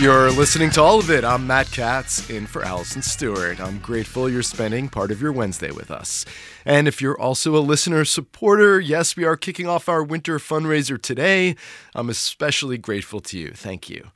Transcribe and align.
You're 0.00 0.30
listening 0.30 0.70
to 0.70 0.82
all 0.82 0.98
of 0.98 1.10
it. 1.10 1.24
I'm 1.24 1.46
Matt 1.46 1.70
Katz, 1.72 2.30
in 2.30 2.46
for 2.46 2.64
Allison 2.64 3.02
Stewart. 3.02 3.60
I'm 3.60 3.78
grateful 3.80 4.30
you're 4.30 4.42
spending 4.42 4.88
part 4.88 5.10
of 5.10 5.20
your 5.20 5.30
Wednesday 5.30 5.72
with 5.72 5.90
us. 5.90 6.24
And 6.64 6.88
if 6.88 7.02
you're 7.02 7.20
also 7.20 7.54
a 7.54 7.60
listener 7.60 8.06
supporter, 8.06 8.80
yes, 8.80 9.14
we 9.14 9.24
are 9.24 9.36
kicking 9.36 9.66
off 9.66 9.90
our 9.90 10.02
winter 10.02 10.38
fundraiser 10.38 11.00
today. 11.00 11.54
I'm 11.94 12.08
especially 12.08 12.78
grateful 12.78 13.20
to 13.20 13.38
you. 13.38 13.50
Thank 13.50 13.90
you. 13.90 14.06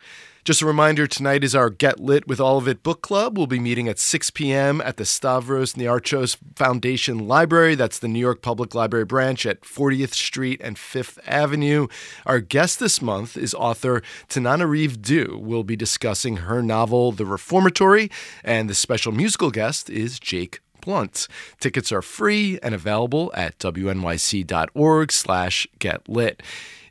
Just 0.45 0.61
a 0.61 0.67
reminder 0.67 1.07
tonight 1.07 1.43
is 1.43 1.55
our 1.55 1.71
Get 1.71 1.99
Lit 1.99 2.29
with 2.29 2.39
All 2.39 2.59
of 2.59 2.69
It 2.69 2.83
book 2.83 3.01
club. 3.01 3.39
We'll 3.39 3.47
be 3.47 3.59
meeting 3.59 3.89
at 3.89 3.99
6 3.99 4.29
p.m. 4.29 4.83
at 4.83 4.99
the 4.99 5.07
Stavros 5.07 5.73
Niarchos 5.73 6.37
Foundation 6.55 7.27
Library. 7.27 7.75
That's 7.75 7.99
the 7.99 8.09
New 8.09 8.19
York 8.19 8.43
Public 8.43 8.75
Library 8.75 9.07
branch 9.07 9.47
at 9.47 9.63
40th 9.63 10.13
Street 10.13 10.61
and 10.63 10.77
5th 10.77 11.19
Avenue. 11.27 11.87
Our 12.27 12.41
guest 12.41 12.79
this 12.79 13.01
month 13.01 13.39
is 13.39 13.55
author 13.55 14.03
Tananarive 14.29 15.01
Due. 15.01 15.41
We'll 15.43 15.65
be 15.65 15.77
discussing 15.77 16.37
her 16.37 16.63
novel, 16.63 17.13
The 17.13 17.25
Reformatory, 17.25 18.11
and 18.45 18.69
the 18.69 18.75
special 18.75 19.13
musical 19.13 19.51
guest 19.51 19.89
is 19.89 20.21
Jake 20.21 20.61
Blunt. 20.85 21.29
Tickets 21.61 21.91
are 21.93 22.03
free 22.03 22.59
and 22.63 22.75
available 22.75 23.31
at 23.35 23.59
wnyc.org 23.59 25.13
slash 25.13 25.67
getlit. 25.79 26.41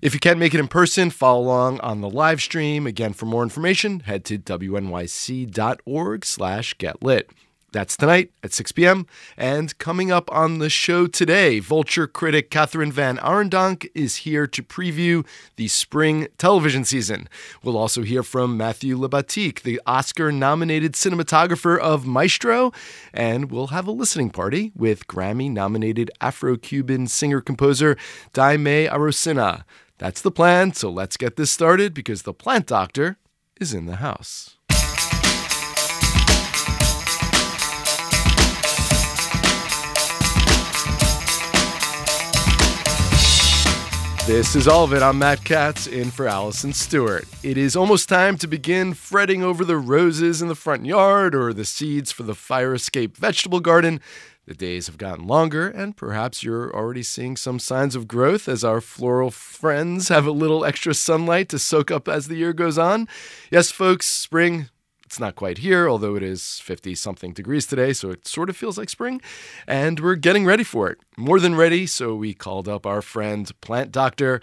If 0.02 0.14
you 0.14 0.20
can't 0.20 0.40
make 0.40 0.54
it 0.54 0.60
in 0.60 0.68
person, 0.68 1.10
follow 1.10 1.44
along 1.44 1.80
on 1.80 2.02
the 2.02 2.10
live 2.10 2.42
stream. 2.42 2.86
Again, 2.86 3.14
for 3.14 3.26
more 3.26 3.44
information, 3.44 4.02
head 4.02 4.26
to 4.26 4.38
wnyc.org 4.38 6.26
slash 6.26 6.78
getlit. 6.78 7.24
That's 7.74 7.98
tonight 7.98 8.32
at 8.44 8.54
6 8.54 8.72
p.m. 8.74 9.08
And 9.36 9.76
coming 9.80 10.12
up 10.12 10.32
on 10.32 10.60
the 10.60 10.70
show 10.70 11.08
today, 11.08 11.60
Vulture 11.60 12.06
critic 12.06 12.52
Kathryn 12.52 12.94
VanArendonk 12.94 13.90
is 13.96 14.18
here 14.18 14.46
to 14.46 14.62
preview 14.62 15.26
the 15.56 15.68
spring 15.68 16.28
television 16.38 16.86
season. 16.86 17.28
We'll 17.64 17.76
also 17.76 18.04
hear 18.04 18.22
from 18.22 18.58
Matthew 18.58 18.96
Libatique, 18.96 19.64
the 19.64 19.82
Oscar 19.88 20.32
nominated 20.32 20.94
cinematographer 20.94 21.80
of 21.80 22.06
Maestro, 22.06 22.72
and 23.12 23.50
we'll 23.50 23.68
have 23.68 23.88
a 23.88 23.92
listening 23.92 24.30
party 24.30 24.72
with 24.76 25.08
Grammy 25.08 25.50
nominated 25.50 26.12
Afro 26.22 26.58
Cuban 26.58 27.08
singer 27.08 27.42
composer 27.42 27.98
Daymé 28.36 28.88
Arocena. 28.88 29.66
That's 29.98 30.22
the 30.22 30.32
plan, 30.32 30.74
so 30.74 30.92
let's 30.92 31.18
get 31.18 31.38
this 31.38 31.50
started 31.50 31.96
because 31.96 32.22
the 32.22 32.36
plant 32.36 32.68
doctor 32.68 33.18
is 33.60 33.74
in 33.74 33.88
the 33.88 33.96
house. 33.96 34.58
This 44.26 44.56
is 44.56 44.70
all 44.70 44.86
of 44.86 44.94
it. 44.94 45.04
I'm 45.04 45.20
Matt 45.20 45.44
Katz 45.44 45.86
in 45.86 46.10
for 46.10 46.30
Allison 46.30 46.72
Stewart. 46.72 47.26
It 47.44 47.58
is 47.58 47.76
almost 47.76 48.08
time 48.08 48.38
to 48.38 48.48
begin 48.48 48.94
fretting 48.94 49.44
over 49.44 49.66
the 49.66 49.76
roses 49.76 50.42
in 50.42 50.48
the 50.48 50.56
front 50.56 50.86
yard 50.86 51.36
or 51.36 51.52
the 51.52 51.66
seeds 51.66 52.14
for 52.14 52.24
the 52.24 52.34
fire 52.34 52.74
escape 52.74 53.18
vegetable 53.18 53.60
garden. 53.60 54.00
The 54.46 54.54
days 54.54 54.88
have 54.88 54.98
gotten 54.98 55.28
longer, 55.28 55.68
and 55.68 55.98
perhaps 55.98 56.42
you're 56.42 56.74
already 56.74 57.04
seeing 57.04 57.36
some 57.36 57.60
signs 57.60 57.98
of 57.98 58.08
growth 58.08 58.48
as 58.48 58.64
our 58.64 58.80
floral 58.80 59.30
friends 59.30 60.08
have 60.08 60.26
a 60.26 60.32
little 60.32 60.64
extra 60.64 60.94
sunlight 60.94 61.50
to 61.50 61.60
soak 61.60 61.92
up 61.92 62.08
as 62.08 62.30
the 62.30 62.36
year 62.36 62.54
goes 62.54 62.78
on. 62.78 63.10
Yes, 63.52 63.72
folks, 63.72 64.06
spring 64.06 64.70
it's 65.06 65.20
not 65.20 65.36
quite 65.36 65.60
here, 65.60 65.88
although 65.88 66.16
it 66.16 66.24
is 66.24 66.60
50 66.60 66.96
something 66.96 67.34
degrees 67.34 67.68
today, 67.68 67.94
so 67.94 68.10
it 68.12 68.28
sort 68.28 68.50
of 68.50 68.58
feels 68.58 68.78
like 68.78 68.90
spring. 68.90 69.22
And 69.68 70.00
we're 70.00 70.16
getting 70.16 70.46
ready 70.46 70.64
for 70.64 70.90
it. 70.90 71.00
More 71.18 71.40
than 71.40 71.56
ready, 71.56 71.86
so 71.86 72.16
we 72.16 72.34
called 72.34 72.68
up 72.68 72.86
our 72.86 73.02
friend, 73.02 73.52
plant 73.62 73.92
doctor 73.92 74.42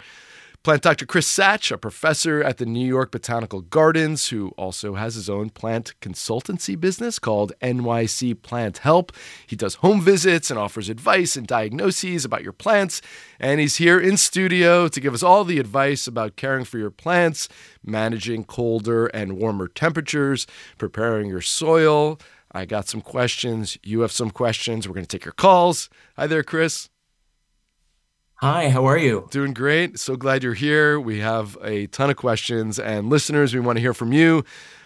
Plant 0.63 0.83
Dr. 0.83 1.07
Chris 1.07 1.27
Satch, 1.27 1.71
a 1.71 1.77
professor 1.79 2.43
at 2.43 2.59
the 2.59 2.67
New 2.67 2.85
York 2.85 3.09
Botanical 3.09 3.61
Gardens, 3.61 4.29
who 4.29 4.49
also 4.57 4.93
has 4.93 5.15
his 5.15 5.27
own 5.27 5.49
plant 5.49 5.95
consultancy 6.01 6.79
business 6.79 7.17
called 7.17 7.51
NYC 7.63 8.39
Plant 8.43 8.77
Help. 8.77 9.11
He 9.47 9.55
does 9.55 9.75
home 9.75 10.01
visits 10.01 10.51
and 10.51 10.59
offers 10.59 10.87
advice 10.87 11.35
and 11.35 11.47
diagnoses 11.47 12.25
about 12.25 12.43
your 12.43 12.53
plants. 12.53 13.01
And 13.39 13.59
he's 13.59 13.77
here 13.77 13.99
in 13.99 14.17
studio 14.17 14.87
to 14.87 14.99
give 14.99 15.15
us 15.15 15.23
all 15.23 15.43
the 15.45 15.57
advice 15.57 16.05
about 16.05 16.35
caring 16.35 16.65
for 16.65 16.77
your 16.77 16.91
plants, 16.91 17.49
managing 17.83 18.43
colder 18.43 19.07
and 19.07 19.39
warmer 19.39 19.67
temperatures, 19.67 20.45
preparing 20.77 21.27
your 21.27 21.41
soil. 21.41 22.19
I 22.51 22.65
got 22.65 22.87
some 22.87 23.01
questions. 23.01 23.79
You 23.81 24.01
have 24.01 24.11
some 24.11 24.29
questions. 24.29 24.87
We're 24.87 24.93
going 24.93 25.07
to 25.07 25.17
take 25.17 25.25
your 25.25 25.31
calls. 25.31 25.89
Hi 26.17 26.27
there, 26.27 26.43
Chris. 26.43 26.90
Hi, 28.43 28.69
how 28.69 28.85
are 28.85 28.97
you? 28.97 29.27
Doing 29.29 29.53
great. 29.53 29.99
So 29.99 30.15
glad 30.15 30.41
you're 30.41 30.55
here. 30.55 30.99
We 30.99 31.19
have 31.19 31.59
a 31.63 31.85
ton 31.85 32.09
of 32.09 32.15
questions, 32.15 32.79
and 32.79 33.07
listeners, 33.07 33.53
we 33.53 33.59
want 33.59 33.77
to 33.77 33.81
hear 33.81 33.93
from 33.93 34.13
you. 34.13 34.43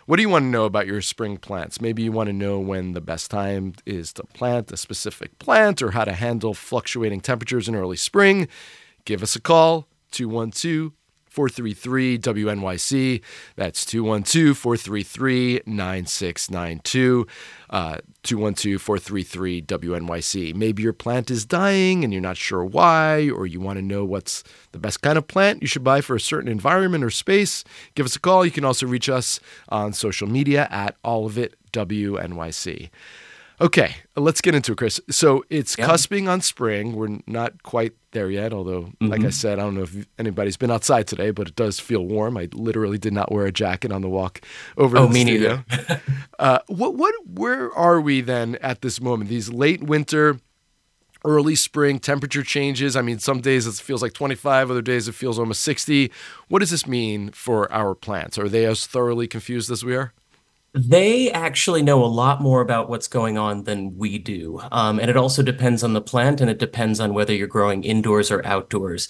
What 0.07 0.17
do 0.17 0.23
you 0.23 0.27
want 0.27 0.43
to 0.43 0.49
know 0.49 0.65
about 0.65 0.87
your 0.87 0.99
spring 0.99 1.37
plants? 1.37 1.79
Maybe 1.79 2.03
you 2.03 2.11
want 2.11 2.27
to 2.27 2.33
know 2.33 2.59
when 2.59 2.91
the 2.91 2.99
best 2.99 3.31
time 3.31 3.71
is 3.85 4.11
to 4.15 4.25
plant 4.25 4.73
a 4.73 4.75
specific 4.75 5.39
plant 5.39 5.81
or 5.81 5.91
how 5.91 6.03
to 6.03 6.11
handle 6.11 6.53
fluctuating 6.53 7.21
temperatures 7.21 7.69
in 7.69 7.77
early 7.77 7.95
spring. 7.95 8.49
Give 9.05 9.23
us 9.23 9.37
a 9.37 9.41
call, 9.41 9.87
212 10.11 10.91
433 11.35 12.17
WNYC. 12.17 13.21
That's 13.57 13.83
212 13.83 14.57
433 14.57 15.61
9692. 15.65 17.27
Uh, 17.69 17.97
212 18.23 18.81
433 18.81 19.61
WNYC. 19.63 20.55
Maybe 20.55 20.81
your 20.81 20.93
plant 20.93 21.29
is 21.29 21.45
dying 21.45 22.05
and 22.05 22.13
you're 22.13 22.21
not 22.21 22.37
sure 22.37 22.63
why, 22.63 23.29
or 23.29 23.45
you 23.45 23.59
want 23.59 23.77
to 23.77 23.81
know 23.83 24.05
what's 24.05 24.43
the 24.71 24.79
best 24.79 25.01
kind 25.01 25.17
of 25.17 25.27
plant 25.27 25.61
you 25.61 25.67
should 25.67 25.83
buy 25.83 25.99
for 25.99 26.15
a 26.15 26.21
certain 26.21 26.49
environment 26.49 27.03
or 27.03 27.09
space. 27.09 27.65
Give 27.95 28.05
us 28.05 28.15
a 28.15 28.19
call. 28.21 28.45
You 28.45 28.51
can 28.51 28.63
also 28.63 28.87
reach 28.87 29.09
us 29.09 29.41
on 29.67 29.91
social 29.91 30.27
media 30.27 30.69
at 30.71 30.95
all 31.03 31.25
of 31.25 31.37
it 31.37 31.55
WNYC. 31.73 32.89
Okay, 33.61 33.95
let's 34.15 34.41
get 34.41 34.53
into 34.53 34.73
it, 34.73 34.77
Chris. 34.77 34.99
So 35.09 35.45
it's 35.49 35.77
yeah. 35.77 35.87
cusping 35.87 36.27
on 36.27 36.41
spring. 36.41 36.95
We're 36.95 37.19
not 37.25 37.63
quite 37.63 37.93
there 38.11 38.29
yet, 38.29 38.51
although, 38.51 38.83
mm-hmm. 38.83 39.07
like 39.07 39.21
I 39.21 39.23
mm-hmm. 39.23 39.31
said, 39.31 39.59
I 39.59 39.63
don't 39.63 39.75
know 39.75 39.83
if 39.83 40.07
anybody's 40.19 40.57
been 40.57 40.71
outside 40.71 41.07
today, 41.07 41.31
but 41.31 41.47
it 41.47 41.55
does 41.55 41.79
feel 41.79 42.05
warm. 42.05 42.37
I 42.37 42.49
literally 42.53 42.97
did 42.97 43.13
not 43.13 43.31
wear 43.31 43.45
a 43.45 43.51
jacket 43.51 43.91
on 43.91 44.01
the 44.01 44.09
walk 44.09 44.41
over. 44.77 44.97
Oh, 44.97 45.07
the 45.07 45.13
me 45.13 45.21
studio. 45.21 45.63
neither. 45.69 46.01
uh, 46.39 46.59
what, 46.67 46.95
what, 46.95 47.13
where 47.25 47.71
are 47.73 48.01
we 48.01 48.21
then 48.21 48.55
at 48.61 48.81
this 48.81 48.99
moment? 48.99 49.29
These 49.29 49.49
late 49.49 49.83
winter, 49.83 50.39
early 51.23 51.55
spring 51.55 51.99
temperature 51.99 52.43
changes. 52.43 52.95
I 52.95 53.01
mean, 53.01 53.19
some 53.19 53.41
days 53.41 53.67
it 53.67 53.75
feels 53.75 54.01
like 54.01 54.13
25, 54.13 54.71
other 54.71 54.81
days 54.81 55.07
it 55.07 55.15
feels 55.15 55.39
almost 55.39 55.61
60. 55.61 56.11
What 56.47 56.59
does 56.59 56.71
this 56.71 56.87
mean 56.87 57.31
for 57.31 57.71
our 57.71 57.95
plants? 57.95 58.37
Are 58.37 58.49
they 58.49 58.65
as 58.65 58.85
thoroughly 58.85 59.27
confused 59.27 59.71
as 59.71 59.83
we 59.83 59.95
are? 59.95 60.13
They 60.75 61.31
actually 61.31 61.81
know 61.81 62.03
a 62.03 62.07
lot 62.07 62.41
more 62.41 62.59
about 62.59 62.89
what's 62.89 63.07
going 63.07 63.37
on 63.37 63.63
than 63.63 63.97
we 63.97 64.17
do. 64.17 64.59
Um, 64.71 64.99
and 64.99 65.09
it 65.09 65.15
also 65.15 65.41
depends 65.41 65.83
on 65.83 65.93
the 65.93 66.01
plant 66.01 66.41
and 66.41 66.49
it 66.49 66.59
depends 66.59 66.99
on 66.99 67.13
whether 67.13 67.33
you're 67.33 67.47
growing 67.47 67.83
indoors 67.83 68.29
or 68.29 68.45
outdoors. 68.45 69.07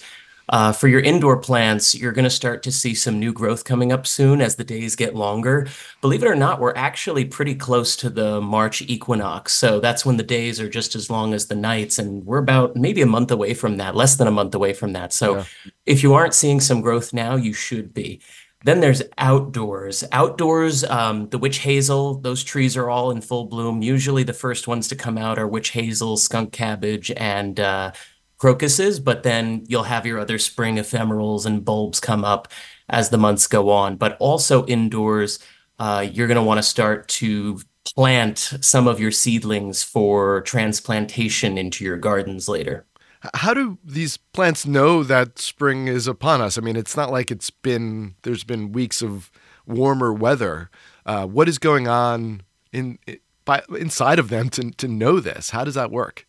Uh, 0.48 0.70
for 0.70 0.86
your 0.86 1.00
indoor 1.00 1.36
plants, 1.36 1.92
you're 1.92 2.12
going 2.12 2.22
to 2.22 2.30
start 2.30 2.62
to 2.62 2.70
see 2.70 2.94
some 2.94 3.18
new 3.18 3.32
growth 3.32 3.64
coming 3.64 3.90
up 3.90 4.06
soon 4.06 4.40
as 4.40 4.54
the 4.54 4.62
days 4.62 4.94
get 4.94 5.16
longer. 5.16 5.66
Believe 6.00 6.22
it 6.22 6.28
or 6.28 6.36
not, 6.36 6.60
we're 6.60 6.76
actually 6.76 7.24
pretty 7.24 7.54
close 7.54 7.96
to 7.96 8.08
the 8.08 8.40
March 8.40 8.80
equinox. 8.82 9.52
So 9.54 9.80
that's 9.80 10.06
when 10.06 10.18
the 10.18 10.22
days 10.22 10.60
are 10.60 10.68
just 10.68 10.94
as 10.94 11.10
long 11.10 11.34
as 11.34 11.48
the 11.48 11.56
nights. 11.56 11.98
And 11.98 12.24
we're 12.24 12.38
about 12.38 12.76
maybe 12.76 13.02
a 13.02 13.06
month 13.06 13.32
away 13.32 13.54
from 13.54 13.78
that, 13.78 13.96
less 13.96 14.16
than 14.16 14.28
a 14.28 14.30
month 14.30 14.54
away 14.54 14.72
from 14.72 14.92
that. 14.92 15.12
So 15.12 15.38
yeah. 15.38 15.44
if 15.84 16.04
you 16.04 16.14
aren't 16.14 16.34
seeing 16.34 16.60
some 16.60 16.80
growth 16.80 17.12
now, 17.12 17.34
you 17.34 17.52
should 17.52 17.92
be. 17.92 18.20
Then 18.66 18.80
there's 18.80 19.00
outdoors. 19.16 20.02
Outdoors, 20.10 20.82
um, 20.82 21.28
the 21.28 21.38
witch 21.38 21.58
hazel, 21.58 22.18
those 22.18 22.42
trees 22.42 22.76
are 22.76 22.90
all 22.90 23.12
in 23.12 23.20
full 23.20 23.44
bloom. 23.44 23.80
Usually 23.80 24.24
the 24.24 24.32
first 24.32 24.66
ones 24.66 24.88
to 24.88 24.96
come 24.96 25.16
out 25.16 25.38
are 25.38 25.46
witch 25.46 25.70
hazel, 25.70 26.16
skunk 26.16 26.50
cabbage, 26.50 27.12
and 27.16 27.60
uh, 27.60 27.92
crocuses, 28.38 28.98
but 28.98 29.22
then 29.22 29.64
you'll 29.68 29.84
have 29.84 30.04
your 30.04 30.18
other 30.18 30.36
spring 30.36 30.78
ephemerals 30.78 31.46
and 31.46 31.64
bulbs 31.64 32.00
come 32.00 32.24
up 32.24 32.48
as 32.88 33.08
the 33.08 33.18
months 33.18 33.46
go 33.46 33.70
on. 33.70 33.94
But 33.94 34.16
also 34.18 34.66
indoors, 34.66 35.38
uh, 35.78 36.04
you're 36.12 36.26
going 36.26 36.34
to 36.34 36.42
want 36.42 36.58
to 36.58 36.62
start 36.64 37.06
to 37.06 37.60
plant 37.94 38.52
some 38.62 38.88
of 38.88 38.98
your 38.98 39.12
seedlings 39.12 39.84
for 39.84 40.40
transplantation 40.40 41.56
into 41.56 41.84
your 41.84 41.98
gardens 41.98 42.48
later. 42.48 42.84
How 43.34 43.54
do 43.54 43.78
these 43.84 44.16
plants 44.16 44.66
know 44.66 45.02
that 45.02 45.38
spring 45.38 45.88
is 45.88 46.06
upon 46.06 46.40
us? 46.40 46.58
I 46.58 46.60
mean, 46.60 46.76
it's 46.76 46.96
not 46.96 47.10
like 47.10 47.30
it's 47.30 47.50
been 47.50 48.14
there's 48.22 48.44
been 48.44 48.72
weeks 48.72 49.02
of 49.02 49.30
warmer 49.66 50.12
weather. 50.12 50.70
Uh, 51.04 51.26
what 51.26 51.48
is 51.48 51.58
going 51.58 51.88
on 51.88 52.42
in 52.72 52.98
by, 53.44 53.62
inside 53.78 54.18
of 54.18 54.28
them 54.28 54.48
to 54.50 54.70
to 54.72 54.88
know 54.88 55.20
this? 55.20 55.50
How 55.50 55.64
does 55.64 55.74
that 55.74 55.90
work? 55.90 56.26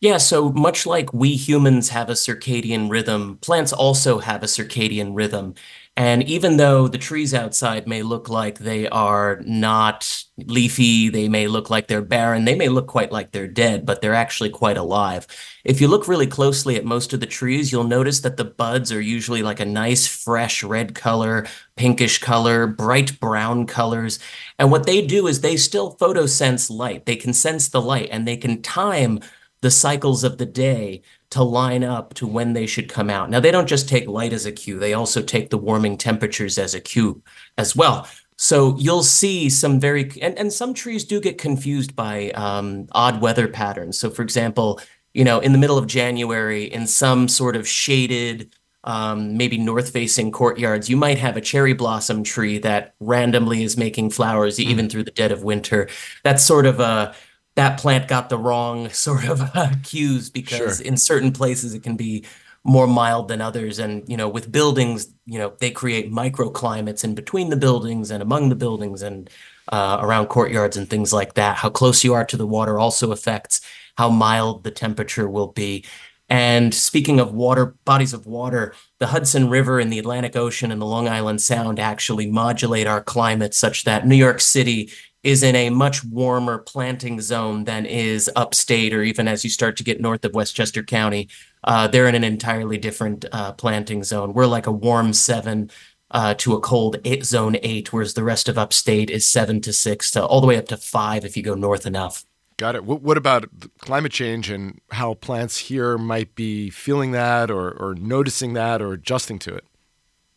Yeah, 0.00 0.18
so 0.18 0.50
much 0.50 0.84
like 0.84 1.12
we 1.14 1.34
humans 1.36 1.88
have 1.88 2.10
a 2.10 2.12
circadian 2.12 2.90
rhythm, 2.90 3.38
plants 3.38 3.72
also 3.72 4.18
have 4.18 4.42
a 4.42 4.46
circadian 4.46 5.12
rhythm. 5.14 5.54
And 5.98 6.22
even 6.24 6.58
though 6.58 6.88
the 6.88 6.98
trees 6.98 7.32
outside 7.32 7.88
may 7.88 8.02
look 8.02 8.28
like 8.28 8.58
they 8.58 8.86
are 8.88 9.40
not 9.46 10.24
leafy, 10.36 11.08
they 11.08 11.26
may 11.26 11.46
look 11.46 11.70
like 11.70 11.88
they're 11.88 12.02
barren, 12.02 12.44
they 12.44 12.54
may 12.54 12.68
look 12.68 12.86
quite 12.86 13.10
like 13.10 13.32
they're 13.32 13.48
dead, 13.48 13.86
but 13.86 14.02
they're 14.02 14.12
actually 14.12 14.50
quite 14.50 14.76
alive. 14.76 15.26
If 15.64 15.80
you 15.80 15.88
look 15.88 16.06
really 16.06 16.26
closely 16.26 16.76
at 16.76 16.84
most 16.84 17.14
of 17.14 17.20
the 17.20 17.26
trees, 17.26 17.72
you'll 17.72 17.84
notice 17.84 18.20
that 18.20 18.36
the 18.36 18.44
buds 18.44 18.92
are 18.92 19.00
usually 19.00 19.42
like 19.42 19.58
a 19.58 19.64
nice, 19.64 20.06
fresh 20.06 20.62
red 20.62 20.94
color, 20.94 21.46
pinkish 21.76 22.18
color, 22.18 22.66
bright 22.66 23.18
brown 23.18 23.66
colors. 23.66 24.18
And 24.58 24.70
what 24.70 24.84
they 24.84 25.00
do 25.00 25.26
is 25.26 25.40
they 25.40 25.56
still 25.56 25.96
photosense 25.96 26.70
light. 26.70 27.06
They 27.06 27.16
can 27.16 27.32
sense 27.32 27.68
the 27.68 27.80
light 27.80 28.10
and 28.12 28.28
they 28.28 28.36
can 28.36 28.60
time 28.60 29.20
the 29.62 29.70
cycles 29.70 30.24
of 30.24 30.36
the 30.36 30.46
day 30.46 31.02
to 31.30 31.42
line 31.42 31.84
up 31.84 32.14
to 32.14 32.26
when 32.26 32.52
they 32.52 32.66
should 32.66 32.88
come 32.88 33.10
out. 33.10 33.30
Now, 33.30 33.40
they 33.40 33.50
don't 33.50 33.68
just 33.68 33.88
take 33.88 34.06
light 34.06 34.32
as 34.32 34.46
a 34.46 34.52
cue, 34.52 34.78
they 34.78 34.94
also 34.94 35.22
take 35.22 35.50
the 35.50 35.58
warming 35.58 35.98
temperatures 35.98 36.58
as 36.58 36.74
a 36.74 36.80
cue 36.80 37.22
as 37.58 37.74
well. 37.74 38.08
So 38.38 38.76
you'll 38.78 39.02
see 39.02 39.48
some 39.48 39.80
very, 39.80 40.10
and, 40.20 40.38
and 40.38 40.52
some 40.52 40.74
trees 40.74 41.04
do 41.04 41.20
get 41.20 41.38
confused 41.38 41.96
by 41.96 42.30
um, 42.32 42.86
odd 42.92 43.22
weather 43.22 43.48
patterns. 43.48 43.98
So, 43.98 44.10
for 44.10 44.22
example, 44.22 44.80
you 45.14 45.24
know, 45.24 45.40
in 45.40 45.52
the 45.52 45.58
middle 45.58 45.78
of 45.78 45.86
January, 45.86 46.64
in 46.64 46.86
some 46.86 47.28
sort 47.28 47.56
of 47.56 47.66
shaded, 47.66 48.54
um, 48.84 49.36
maybe 49.36 49.56
north 49.56 49.90
facing 49.90 50.30
courtyards, 50.30 50.90
you 50.90 50.96
might 50.96 51.18
have 51.18 51.36
a 51.36 51.40
cherry 51.40 51.72
blossom 51.72 52.22
tree 52.22 52.58
that 52.58 52.94
randomly 53.00 53.62
is 53.62 53.76
making 53.78 54.10
flowers 54.10 54.58
mm. 54.58 54.64
even 54.64 54.88
through 54.88 55.04
the 55.04 55.10
dead 55.10 55.32
of 55.32 55.42
winter. 55.42 55.88
That's 56.22 56.44
sort 56.44 56.66
of 56.66 56.78
a, 56.78 57.14
that 57.56 57.78
plant 57.80 58.06
got 58.06 58.28
the 58.28 58.38
wrong 58.38 58.88
sort 58.90 59.24
of 59.24 59.42
uh, 59.54 59.72
cues 59.82 60.30
because 60.30 60.78
sure. 60.78 60.86
in 60.86 60.96
certain 60.96 61.32
places 61.32 61.74
it 61.74 61.82
can 61.82 61.96
be 61.96 62.24
more 62.62 62.86
mild 62.86 63.28
than 63.28 63.40
others. 63.40 63.78
And 63.78 64.08
you 64.08 64.16
know 64.16 64.28
with 64.28 64.52
buildings 64.52 65.08
you 65.26 65.38
know 65.38 65.52
they 65.58 65.70
create 65.70 66.12
microclimates 66.12 67.02
in 67.04 67.14
between 67.14 67.50
the 67.50 67.56
buildings 67.56 68.10
and 68.10 68.22
among 68.22 68.48
the 68.48 68.56
buildings 68.56 69.02
and 69.02 69.28
uh, 69.68 69.98
around 70.00 70.28
courtyards 70.28 70.76
and 70.76 70.88
things 70.88 71.12
like 71.12 71.34
that. 71.34 71.56
How 71.56 71.70
close 71.70 72.04
you 72.04 72.14
are 72.14 72.24
to 72.26 72.36
the 72.36 72.46
water 72.46 72.78
also 72.78 73.10
affects 73.10 73.60
how 73.96 74.10
mild 74.10 74.62
the 74.62 74.70
temperature 74.70 75.28
will 75.28 75.48
be. 75.48 75.84
And 76.28 76.74
speaking 76.74 77.20
of 77.20 77.32
water 77.32 77.76
bodies 77.84 78.12
of 78.12 78.26
water 78.26 78.74
the 78.98 79.06
hudson 79.06 79.48
river 79.48 79.78
and 79.78 79.92
the 79.92 79.98
atlantic 79.98 80.34
ocean 80.34 80.72
and 80.72 80.80
the 80.80 80.86
long 80.86 81.08
island 81.08 81.40
sound 81.40 81.78
actually 81.78 82.28
modulate 82.30 82.86
our 82.86 83.00
climate 83.00 83.54
such 83.54 83.84
that 83.84 84.06
new 84.06 84.16
york 84.16 84.40
city 84.40 84.90
is 85.26 85.42
in 85.42 85.56
a 85.56 85.70
much 85.70 86.04
warmer 86.04 86.56
planting 86.58 87.20
zone 87.20 87.64
than 87.64 87.84
is 87.84 88.30
upstate 88.36 88.94
or 88.94 89.02
even 89.02 89.26
as 89.26 89.42
you 89.42 89.50
start 89.50 89.76
to 89.76 89.82
get 89.82 90.00
north 90.00 90.24
of 90.24 90.34
Westchester 90.34 90.84
County. 90.84 91.28
Uh, 91.64 91.88
they're 91.88 92.06
in 92.06 92.14
an 92.14 92.22
entirely 92.22 92.78
different 92.78 93.24
uh, 93.32 93.50
planting 93.52 94.04
zone. 94.04 94.32
We're 94.32 94.46
like 94.46 94.68
a 94.68 94.72
warm 94.72 95.12
seven 95.12 95.68
uh, 96.12 96.34
to 96.34 96.54
a 96.54 96.60
cold 96.60 96.98
eight, 97.04 97.24
zone 97.24 97.56
eight, 97.64 97.92
whereas 97.92 98.14
the 98.14 98.22
rest 98.22 98.48
of 98.48 98.56
upstate 98.56 99.10
is 99.10 99.26
seven 99.26 99.60
to 99.62 99.72
six 99.72 100.12
to 100.12 100.24
all 100.24 100.40
the 100.40 100.46
way 100.46 100.56
up 100.56 100.68
to 100.68 100.76
five 100.76 101.24
if 101.24 101.36
you 101.36 101.42
go 101.42 101.56
north 101.56 101.86
enough. 101.86 102.24
Got 102.56 102.76
it. 102.76 102.84
What, 102.84 103.18
about 103.18 103.48
climate 103.78 104.12
change 104.12 104.48
and 104.48 104.80
how 104.92 105.14
plants 105.14 105.58
here 105.58 105.98
might 105.98 106.36
be 106.36 106.70
feeling 106.70 107.10
that 107.10 107.50
or, 107.50 107.72
or 107.72 107.96
noticing 107.96 108.52
that 108.52 108.80
or 108.80 108.92
adjusting 108.92 109.40
to 109.40 109.56
it? 109.56 109.64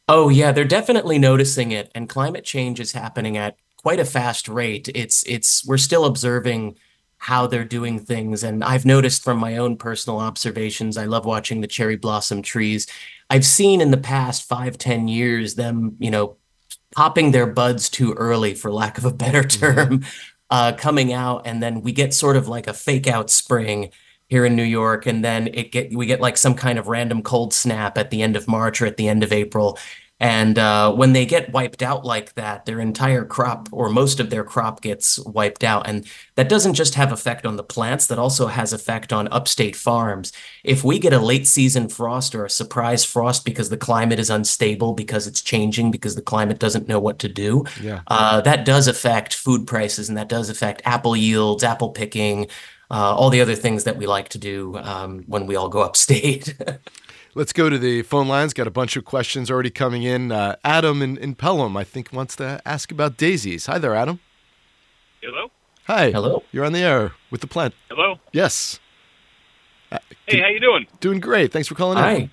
Oh, 0.10 0.30
yeah, 0.30 0.52
they're 0.52 0.66
definitely 0.66 1.20
noticing 1.20 1.72
it. 1.72 1.92
And 1.94 2.10
climate 2.10 2.44
change 2.44 2.80
is 2.80 2.94
happening 2.94 3.38
at 3.38 3.56
quite 3.82 4.00
a 4.00 4.06
fast 4.06 4.48
rate. 4.48 4.90
It's 4.94 5.24
it's 5.24 5.66
we're 5.66 5.78
still 5.78 6.06
observing 6.06 6.76
how 7.18 7.48
they're 7.48 7.66
doing 7.66 8.00
things. 8.00 8.44
And 8.44 8.64
I've 8.64 8.86
noticed 8.86 9.24
from 9.24 9.38
my 9.40 9.58
own 9.58 9.76
personal 9.76 10.20
observations, 10.20 10.98
I 10.98 11.06
love 11.06 11.26
watching 11.26 11.60
the 11.60 11.68
cherry 11.68 11.98
blossom 11.98 12.42
trees. 12.42 12.88
I've 13.30 13.46
seen 13.46 13.82
in 13.82 13.92
the 13.92 13.98
past 13.98 14.48
five, 14.48 14.78
ten 14.78 15.08
years 15.08 15.56
them, 15.56 15.96
you 16.00 16.12
know, 16.12 16.38
popping 16.96 17.32
their 17.32 17.48
buds 17.48 17.90
too 17.90 18.14
early, 18.14 18.54
for 18.54 18.72
lack 18.72 18.98
of 18.98 19.06
a 19.06 19.14
better 19.14 19.44
mm-hmm. 19.44 19.76
term, 19.76 20.06
uh, 20.50 20.74
coming 20.74 21.14
out, 21.14 21.46
and 21.46 21.62
then 21.62 21.82
we 21.82 21.92
get 21.92 22.14
sort 22.14 22.36
of 22.36 22.48
like 22.48 22.68
a 22.68 22.74
fake 22.74 23.08
out 23.08 23.30
spring 23.30 23.92
here 24.28 24.46
in 24.46 24.56
New 24.56 24.64
York, 24.64 25.06
and 25.06 25.24
then 25.24 25.48
it 25.48 25.72
get 25.72 25.94
we 25.94 26.06
get 26.06 26.22
like 26.22 26.38
some 26.38 26.56
kind 26.56 26.80
of 26.80 26.88
random 26.88 27.22
cold 27.22 27.54
snap 27.54 27.98
at 27.98 28.12
the 28.12 28.22
end 28.22 28.36
of 28.36 28.48
March 28.48 28.82
or 28.82 28.86
at 28.86 28.98
the 28.98 29.08
end 29.08 29.24
of 29.24 29.34
April, 29.34 29.78
and 30.20 30.60
uh, 30.60 30.94
when 30.94 31.14
they 31.14 31.26
get 31.26 31.54
wiped 31.54 31.82
out 31.82 32.04
like 32.04 32.34
that, 32.34 32.66
their 32.66 32.82
entire 32.82 33.24
crop 33.24 33.70
or 33.72 33.90
most 33.90 34.20
of 34.20 34.30
their 34.30 34.44
crop 34.44 34.82
gets 34.82 35.18
wiped 35.20 35.64
out. 35.64 35.88
And 35.88 36.06
that 36.36 36.50
doesn't 36.50 36.74
just 36.74 36.96
have 36.96 37.14
effect 37.14 37.46
on 37.46 37.56
the 37.56 37.64
plants, 37.64 38.08
that 38.08 38.20
also 38.20 38.48
has 38.48 38.74
effect 38.74 39.14
on 39.14 39.30
upstate 39.30 39.78
farms. 39.78 40.34
If 40.64 40.84
we 40.84 41.00
get 41.00 41.14
a 41.14 41.20
late 41.20 41.48
season 41.48 41.88
frost 41.88 42.36
or 42.36 42.44
a 42.44 42.50
surprise 42.50 43.06
frost 43.06 43.46
because 43.46 43.70
the 43.70 43.78
climate 43.78 44.20
is 44.20 44.30
unstable, 44.30 44.94
because 44.94 45.26
it's 45.26 45.42
changing, 45.42 45.90
because 45.90 46.16
the 46.16 46.22
climate 46.22 46.60
doesn't 46.60 46.88
know 46.88 47.00
what 47.00 47.20
to 47.20 47.30
do, 47.30 47.64
yeah. 47.82 48.02
uh, 48.08 48.42
that 48.42 48.66
does 48.66 48.90
affect 48.90 49.34
food 49.34 49.68
prices 49.68 50.10
and 50.10 50.18
that 50.18 50.28
does 50.28 50.50
affect 50.50 50.82
apple 50.84 51.16
yields, 51.16 51.64
apple 51.64 51.90
picking, 51.90 52.48
uh, 52.92 53.16
all 53.16 53.30
the 53.30 53.40
other 53.40 53.56
things 53.56 53.86
that 53.86 53.98
we 53.98 54.06
like 54.06 54.30
to 54.30 54.38
do 54.38 54.76
um, 54.80 55.24
when 55.28 55.46
we 55.46 55.56
all 55.56 55.70
go 55.70 55.80
upstate. 55.90 56.56
Let's 57.36 57.54
go 57.54 57.70
to 57.70 57.78
the 57.78 58.02
phone 58.02 58.28
lines. 58.28 58.54
Got 58.54 58.68
a 58.68 58.72
bunch 58.72 58.96
of 58.96 59.06
questions 59.06 59.52
already 59.52 59.70
coming 59.70 60.04
in. 60.04 60.32
Uh, 60.32 60.56
Adam 60.64 61.02
in, 61.02 61.18
in 61.18 61.36
Pelham, 61.36 61.78
I 61.78 61.84
think, 61.84 62.12
wants 62.12 62.36
to 62.38 62.62
ask 62.66 62.92
about 62.92 63.18
daisies. 63.18 63.68
Hi 63.68 63.78
there, 63.78 63.96
Adam. 63.96 64.20
Hello. 65.22 65.52
Hi. 65.86 66.12
Hello. 66.12 66.44
You're 66.52 66.66
on 66.66 66.74
the 66.74 66.80
air 66.80 67.12
with 67.30 67.42
the 67.42 67.48
plant. 67.48 67.76
Hello. 67.90 68.20
Yes. 68.32 68.80
Uh, 69.92 70.00
hey, 70.28 70.42
how 70.42 70.48
you 70.48 70.60
doing? 70.60 70.88
Doing 71.00 71.20
great. 71.20 71.52
Thanks 71.52 71.68
for 71.68 71.76
calling 71.76 71.98
Hi. 71.98 72.14
in. 72.14 72.32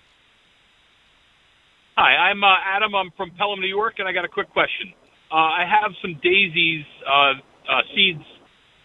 Hi, 1.97 2.29
I'm 2.31 2.45
uh, 2.45 2.57
Adam. 2.65 2.95
I'm 2.95 3.11
from 3.17 3.31
Pelham, 3.33 3.61
New 3.61 3.69
York, 3.69 3.95
and 3.99 4.09
I 4.09 4.13
got 4.13 4.25
a 4.25 4.29
quick 4.29 4.51
question. 4.51 4.93
Uh, 5.31 5.37
I 5.37 5.65
have 5.69 5.93
some 6.03 6.21
daisies 6.23 6.85
uh, 7.07 7.33
uh, 7.71 7.81
seeds 7.95 8.23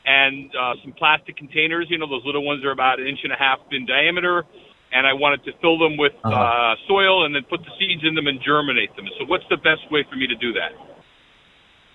and 0.06 0.50
uh, 0.56 0.74
some 0.81 0.94
plastic 0.94 1.36
containers. 1.38 1.88
You 1.90 1.98
know, 1.98 2.08
those 2.08 2.25
little 2.25 2.44
ones 2.44 2.63
are 2.63 2.72
about 2.72 3.00
an 3.00 3.08
inch 3.08 3.19
and 3.24 3.34
a 3.34 3.36
half 3.36 3.60
in 3.72 3.86
diameter 3.86 4.46
and 4.93 5.07
I 5.07 5.13
wanted 5.13 5.43
to 5.45 5.51
fill 5.61 5.77
them 5.77 5.97
with 5.97 6.13
uh-huh. 6.23 6.35
uh, 6.35 6.75
soil 6.88 7.25
and 7.25 7.33
then 7.35 7.43
put 7.49 7.61
the 7.61 7.71
seeds 7.79 8.03
in 8.03 8.15
them 8.15 8.27
and 8.27 8.39
germinate 8.41 8.95
them. 8.95 9.05
So, 9.19 9.25
what's 9.25 9.45
the 9.49 9.57
best 9.57 9.89
way 9.91 10.05
for 10.09 10.15
me 10.15 10.27
to 10.27 10.35
do 10.35 10.53
that? 10.53 10.71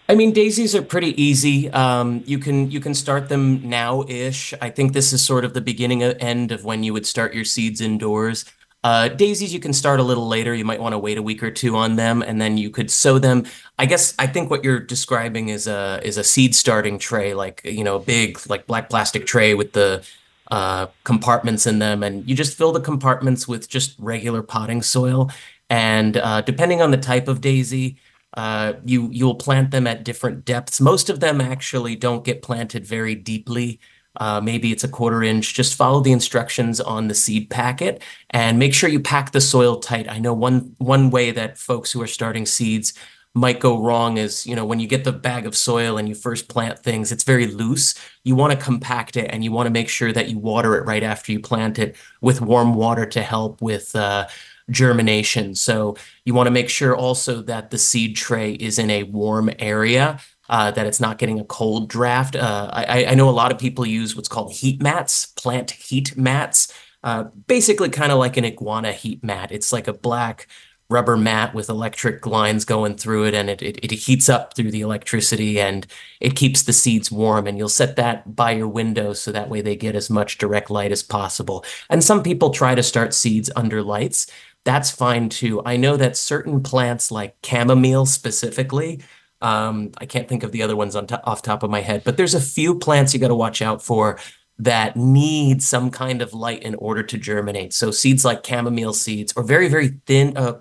I 0.09 0.15
mean, 0.15 0.33
daisies 0.33 0.75
are 0.77 0.83
pretty 0.83 1.21
easy. 1.21 1.69
Um, 1.71 2.23
you 2.27 2.39
can 2.39 2.71
you 2.71 2.81
can 2.81 2.95
start 2.95 3.29
them 3.29 3.69
now-ish. 3.69 4.55
I 4.61 4.71
think 4.71 4.93
this 4.93 5.13
is 5.13 5.25
sort 5.25 5.45
of 5.45 5.53
the 5.53 5.61
beginning 5.61 6.03
of 6.03 6.17
end 6.21 6.53
of 6.53 6.65
when 6.65 6.85
you 6.85 6.93
would 6.93 7.07
start 7.07 7.35
your 7.35 7.45
seeds 7.45 7.81
indoors. 7.81 8.45
Uh, 8.85 9.09
daisies 9.09 9.53
you 9.53 9.59
can 9.59 9.73
start 9.73 9.99
a 9.99 10.05
little 10.05 10.29
later. 10.29 10.55
You 10.55 10.65
might 10.65 10.81
want 10.81 10.93
to 10.93 10.99
wait 10.99 11.19
a 11.19 11.23
week 11.23 11.43
or 11.43 11.51
two 11.51 11.75
on 11.75 11.97
them, 11.97 12.23
and 12.23 12.41
then 12.41 12.57
you 12.57 12.71
could 12.71 12.89
sow 12.89 13.19
them. 13.19 13.45
I 13.81 13.87
guess 13.87 14.15
I 14.17 14.29
think 14.29 14.49
what 14.49 14.63
you're 14.63 14.79
describing 14.79 15.49
is 15.49 15.67
a 15.67 16.01
is 16.05 16.17
a 16.17 16.23
seed 16.23 16.55
starting 16.55 17.01
tray, 17.01 17.35
like 17.35 17.63
you 17.65 17.83
know, 17.83 17.97
a 17.97 18.01
big 18.01 18.39
like 18.49 18.69
black 18.69 18.89
plastic 18.89 19.27
tray 19.27 19.55
with 19.55 19.73
the 19.73 20.07
uh, 20.51 20.87
compartments 21.05 21.67
in 21.67 21.79
them, 21.79 22.03
and 22.03 22.29
you 22.29 22.35
just 22.35 22.57
fill 22.57 22.73
the 22.73 22.81
compartments 22.81 23.49
with 23.49 23.69
just 23.69 23.97
regular 23.99 24.43
potting 24.43 24.83
soil. 24.83 25.31
And 25.69 26.17
uh, 26.17 26.43
depending 26.43 26.81
on 26.81 26.91
the 26.91 26.97
type 26.97 27.29
of 27.29 27.41
daisy, 27.41 27.97
uh, 28.35 28.75
you 28.85 29.09
you'll 29.13 29.35
plant 29.35 29.71
them 29.71 29.87
at 29.87 30.05
different 30.05 30.45
depths. 30.45 30.81
Most 30.81 31.09
of 31.11 31.21
them 31.21 31.41
actually 31.41 31.97
don't 31.97 32.25
get 32.25 32.43
planted 32.43 32.87
very 32.87 33.15
deeply. 33.15 33.81
Uh, 34.19 34.41
maybe 34.41 34.73
it's 34.73 34.85
a 34.85 34.89
quarter 34.89 35.23
inch. 35.23 35.55
Just 35.55 35.75
follow 35.75 36.01
the 36.01 36.13
instructions 36.13 36.81
on 36.81 37.09
the 37.09 37.15
seed 37.15 37.51
packet 37.51 38.03
and 38.31 38.59
make 38.59 38.73
sure 38.75 38.89
you 38.89 39.01
pack 39.01 39.33
the 39.33 39.41
soil 39.41 39.79
tight. 39.79 40.09
I 40.09 40.19
know 40.19 40.33
one 40.35 40.75
one 40.79 41.11
way 41.11 41.33
that 41.33 41.59
folks 41.59 41.93
who 41.93 42.01
are 42.03 42.07
starting 42.07 42.47
seeds 42.47 42.95
might 43.37 43.61
go 43.61 43.79
wrong 43.79 44.17
is, 44.17 44.47
you 44.47 44.57
know, 44.57 44.65
when 44.65 44.81
you 44.81 44.87
get 44.87 45.05
the 45.05 45.13
bag 45.13 45.45
of 45.45 45.55
soil 45.55 45.99
and 45.99 46.09
you 46.09 46.15
first 46.15 46.49
plant 46.49 46.79
things, 46.79 47.13
it's 47.13 47.23
very 47.23 47.47
loose. 47.47 47.95
You 48.25 48.35
want 48.35 48.59
to 48.59 48.65
compact 48.65 49.15
it 49.15 49.27
and 49.31 49.45
you 49.45 49.53
want 49.53 49.67
to 49.67 49.71
make 49.71 49.91
sure 49.91 50.11
that 50.11 50.31
you 50.31 50.39
water 50.39 50.75
it 50.75 50.87
right 50.87 51.03
after 51.03 51.33
you 51.33 51.41
plant 51.41 51.79
it 51.79 51.97
with 52.23 52.41
warm 52.41 52.75
water 52.75 53.05
to 53.05 53.23
help 53.23 53.61
with 53.61 53.95
uh, 53.95 54.27
germination. 54.71 55.55
So 55.55 55.99
you 56.25 56.33
want 56.33 56.47
to 56.47 56.51
make 56.51 56.71
sure 56.71 56.97
also 56.97 57.43
that 57.43 57.71
the 57.71 57.77
seed 57.77 58.17
tray 58.17 58.55
is 58.55 58.79
in 58.79 58.89
a 58.89 59.03
warm 59.03 59.51
area. 59.59 60.19
Uh, 60.49 60.71
that 60.71 60.87
it's 60.87 61.01
not 61.01 61.19
getting 61.19 61.41
a 61.41 61.45
cold 61.45 61.89
draft. 61.89 62.37
Uh, 62.37 62.71
I, 62.73 63.07
I, 63.07 63.15
know 63.17 63.29
a 63.29 63.31
lot 63.31 63.51
of 63.51 63.59
people 63.59 63.85
use 63.85 64.15
what's 64.15 64.29
called 64.29 64.53
heat 64.53 64.81
mats, 64.81 65.27
plant 65.27 65.73
heat 65.73 66.17
mats, 66.17 66.73
uh, 67.03 67.25
basically 67.49 67.89
kind 67.89 68.13
of 68.13 68.19
like 68.21 68.37
an 68.37 68.45
iguana 68.45 68.93
heat 68.93 69.25
mat. 69.25 69.51
It's 69.51 69.73
like 69.73 69.89
a 69.89 69.93
black 69.93 70.47
rubber 70.89 71.17
mat 71.17 71.55
with 71.55 71.69
electric 71.69 72.27
lines 72.27 72.65
going 72.65 72.97
through 72.97 73.25
it 73.25 73.35
and 73.35 73.51
it, 73.51 73.61
it, 73.63 73.79
it, 73.83 73.91
heats 73.91 74.29
up 74.29 74.55
through 74.55 74.71
the 74.71 74.81
electricity 74.81 75.61
and 75.61 75.87
it 76.21 76.37
keeps 76.37 76.63
the 76.63 76.73
seeds 76.73 77.11
warm 77.11 77.47
and 77.47 77.59
you'll 77.59 77.69
set 77.69 77.97
that 77.97 78.37
by 78.37 78.53
your 78.53 78.69
window 78.69 79.13
so 79.13 79.33
that 79.33 79.49
way 79.49 79.61
they 79.61 79.75
get 79.75 79.97
as 79.97 80.09
much 80.09 80.39
direct 80.39 80.71
light 80.71 80.93
as 80.93 81.03
possible. 81.03 81.65
And 81.91 82.05
some 82.05 82.23
people 82.23 82.51
try 82.51 82.75
to 82.75 82.83
start 82.83 83.15
seeds 83.15 83.51
under 83.57 83.83
lights. 83.83 84.29
That's 84.65 84.91
fine 84.91 85.29
too. 85.29 85.63
I 85.65 85.77
know 85.77 85.97
that 85.97 86.17
certain 86.17 86.63
plants 86.63 87.11
like 87.11 87.37
chamomile 87.45 88.07
specifically 88.07 89.03
um, 89.43 89.93
i 89.99 90.07
can't 90.07 90.29
think 90.29 90.43
of 90.43 90.51
the 90.51 90.63
other 90.63 90.75
ones 90.75 90.97
on 90.97 91.07
to- 91.07 91.23
off 91.27 91.43
top 91.43 91.63
of 91.63 91.69
my 91.69 91.83
head 91.83 92.03
but 92.07 92.17
there's 92.17 92.35
a 92.35 92.41
few 92.41 92.75
plants 92.79 93.13
you 93.13 93.21
got 93.21 93.29
to 93.29 93.35
watch 93.35 93.61
out 93.61 93.83
for 93.83 94.19
that 94.59 94.97
need 94.97 95.63
some 95.63 95.91
kind 95.91 96.23
of 96.23 96.33
light 96.33 96.63
in 96.63 96.75
order 96.77 97.03
to 97.03 97.19
germinate. 97.19 97.73
So 97.73 97.91
seeds 97.91 98.25
like 98.25 98.47
chamomile 98.47 98.95
seeds 98.95 99.33
or 99.37 99.43
very, 99.43 99.69
very 99.69 100.01
thin, 100.07 100.37
uh, 100.37 100.61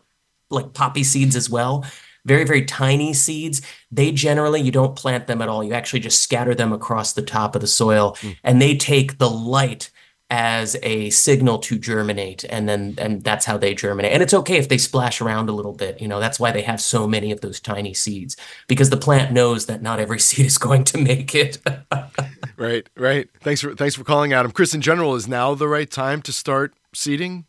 like 0.56 0.74
poppy 0.74 1.04
seeds 1.04 1.36
as 1.36 1.50
well. 1.50 1.86
Very, 2.26 2.44
very 2.44 2.66
tiny 2.66 3.14
seeds. 3.14 3.62
They 3.92 4.12
generally, 4.12 4.60
you 4.60 4.72
don't 4.72 4.96
plant 4.96 5.28
them 5.28 5.42
at 5.42 5.50
all. 5.50 5.64
You 5.64 5.74
actually 5.74 6.00
just 6.00 6.22
scatter 6.22 6.56
them 6.56 6.74
across 6.74 7.14
the 7.14 7.22
top 7.22 7.54
of 7.56 7.62
the 7.62 7.68
soil 7.68 8.18
mm. 8.22 8.36
and 8.44 8.60
they 8.62 8.76
take 8.76 9.20
the 9.20 9.30
light 9.30 9.92
as 10.32 10.76
a 10.82 11.10
signal 11.12 11.60
to 11.60 11.78
germinate 11.78 12.44
and 12.46 12.68
then 12.68 12.96
and 12.98 13.24
that's 13.24 13.46
how 13.46 13.58
they 13.58 13.76
germinate 13.76 14.12
and 14.12 14.24
it's 14.24 14.34
okay 14.34 14.58
if 14.58 14.70
they 14.70 14.78
splash 14.78 15.22
around 15.22 15.50
a 15.50 15.52
little 15.52 15.72
bit 15.72 16.02
you 16.02 16.08
know 16.08 16.20
that's 16.20 16.40
why 16.40 16.52
they 16.52 16.64
have 16.64 16.82
so 16.82 17.08
many 17.08 17.32
of 17.32 17.42
those 17.42 17.60
tiny 17.60 17.94
seeds 17.94 18.36
because 18.68 18.90
the 18.90 18.98
plant 18.98 19.32
knows 19.32 19.68
that 19.68 19.84
not 19.84 20.00
every 20.00 20.20
seed 20.28 20.48
is 20.48 20.58
going 20.58 20.84
to 20.84 20.98
make 20.98 21.36
it 21.36 21.60
right 22.58 22.90
right 22.98 23.30
thanks 23.42 23.62
for 23.62 23.76
thanks 23.76 23.94
for 23.94 24.04
calling 24.04 24.34
adam 24.34 24.52
chris 24.52 24.74
in 24.74 24.82
general 24.82 25.14
is 25.14 25.28
now 25.28 25.54
the 25.54 25.68
right 25.68 25.92
time 25.92 26.24
to 26.24 26.34
start 26.34 26.74
seeding 26.92 27.46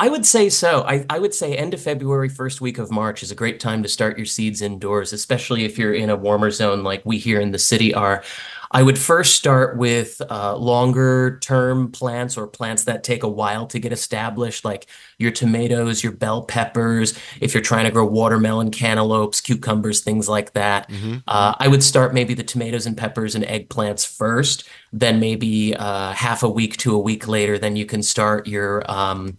I 0.00 0.08
would 0.08 0.24
say 0.24 0.48
so. 0.48 0.82
I, 0.84 1.04
I 1.10 1.18
would 1.18 1.34
say 1.34 1.54
end 1.54 1.74
of 1.74 1.82
February, 1.82 2.30
first 2.30 2.62
week 2.62 2.78
of 2.78 2.90
March 2.90 3.22
is 3.22 3.30
a 3.30 3.34
great 3.34 3.60
time 3.60 3.82
to 3.82 3.88
start 3.88 4.16
your 4.16 4.24
seeds 4.24 4.62
indoors, 4.62 5.12
especially 5.12 5.66
if 5.66 5.76
you're 5.76 5.92
in 5.92 6.08
a 6.08 6.16
warmer 6.16 6.50
zone 6.50 6.82
like 6.82 7.04
we 7.04 7.18
here 7.18 7.38
in 7.38 7.50
the 7.50 7.58
city 7.58 7.92
are. 7.92 8.24
I 8.70 8.82
would 8.82 8.98
first 8.98 9.34
start 9.34 9.76
with 9.76 10.22
uh, 10.30 10.56
longer 10.56 11.38
term 11.42 11.92
plants 11.92 12.38
or 12.38 12.46
plants 12.46 12.84
that 12.84 13.04
take 13.04 13.24
a 13.24 13.28
while 13.28 13.66
to 13.66 13.78
get 13.78 13.92
established, 13.92 14.64
like 14.64 14.86
your 15.18 15.32
tomatoes, 15.32 16.02
your 16.02 16.12
bell 16.12 16.44
peppers. 16.44 17.12
If 17.42 17.52
you're 17.52 17.62
trying 17.62 17.84
to 17.84 17.90
grow 17.90 18.06
watermelon, 18.06 18.70
cantaloupes, 18.70 19.42
cucumbers, 19.42 20.00
things 20.00 20.30
like 20.30 20.54
that, 20.54 20.88
mm-hmm. 20.88 21.16
uh, 21.28 21.56
I 21.58 21.68
would 21.68 21.82
start 21.82 22.14
maybe 22.14 22.32
the 22.32 22.42
tomatoes 22.42 22.86
and 22.86 22.96
peppers 22.96 23.34
and 23.34 23.44
eggplants 23.44 24.06
first. 24.06 24.66
Then 24.94 25.20
maybe 25.20 25.76
uh, 25.76 26.12
half 26.12 26.42
a 26.42 26.48
week 26.48 26.78
to 26.78 26.94
a 26.94 26.98
week 26.98 27.28
later, 27.28 27.58
then 27.58 27.76
you 27.76 27.84
can 27.84 28.02
start 28.02 28.46
your 28.46 28.90
um, 28.90 29.36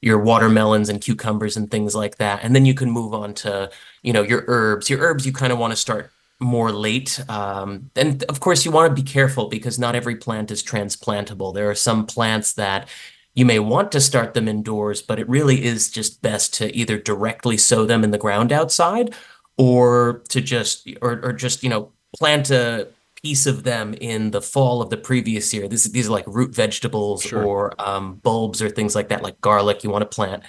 your 0.00 0.18
watermelons 0.18 0.88
and 0.88 1.00
cucumbers 1.00 1.56
and 1.56 1.70
things 1.70 1.94
like 1.94 2.16
that 2.18 2.40
and 2.42 2.54
then 2.54 2.64
you 2.64 2.74
can 2.74 2.90
move 2.90 3.12
on 3.12 3.34
to 3.34 3.70
you 4.02 4.12
know 4.12 4.22
your 4.22 4.44
herbs 4.46 4.88
your 4.88 5.00
herbs 5.00 5.26
you 5.26 5.32
kind 5.32 5.52
of 5.52 5.58
want 5.58 5.72
to 5.72 5.76
start 5.76 6.10
more 6.40 6.70
late. 6.72 7.20
Um, 7.28 7.90
and 7.96 8.22
of 8.24 8.40
course, 8.40 8.64
you 8.64 8.70
want 8.70 8.94
to 8.94 9.02
be 9.02 9.08
careful 9.08 9.48
because 9.48 9.78
not 9.78 9.94
every 9.94 10.16
plant 10.16 10.50
is 10.50 10.62
transplantable. 10.62 11.52
There 11.52 11.70
are 11.70 11.74
some 11.74 12.06
plants 12.06 12.52
that 12.54 12.88
you 13.34 13.44
may 13.44 13.58
want 13.58 13.92
to 13.92 14.00
start 14.00 14.34
them 14.34 14.48
indoors, 14.48 15.02
but 15.02 15.18
it 15.18 15.28
really 15.28 15.64
is 15.64 15.90
just 15.90 16.22
best 16.22 16.54
to 16.54 16.74
either 16.74 16.98
directly 16.98 17.56
sow 17.56 17.84
them 17.84 18.04
in 18.04 18.10
the 18.10 18.18
ground 18.18 18.52
outside 18.52 19.14
or 19.56 20.22
to 20.28 20.40
just 20.40 20.88
or, 21.02 21.20
or 21.24 21.32
just 21.32 21.62
you 21.62 21.68
know 21.68 21.92
plant 22.16 22.50
a 22.50 22.88
piece 23.22 23.46
of 23.46 23.64
them 23.64 23.94
in 23.94 24.30
the 24.30 24.42
fall 24.42 24.80
of 24.80 24.90
the 24.90 24.96
previous 24.96 25.52
year. 25.52 25.68
This, 25.68 25.84
these 25.84 26.08
are 26.08 26.12
like 26.12 26.24
root 26.26 26.54
vegetables 26.54 27.22
sure. 27.22 27.44
or 27.44 27.74
um, 27.80 28.16
bulbs 28.16 28.62
or 28.62 28.70
things 28.70 28.94
like 28.94 29.08
that, 29.08 29.22
like 29.22 29.40
garlic 29.40 29.82
you 29.84 29.90
want 29.90 30.02
to 30.02 30.14
plant 30.14 30.42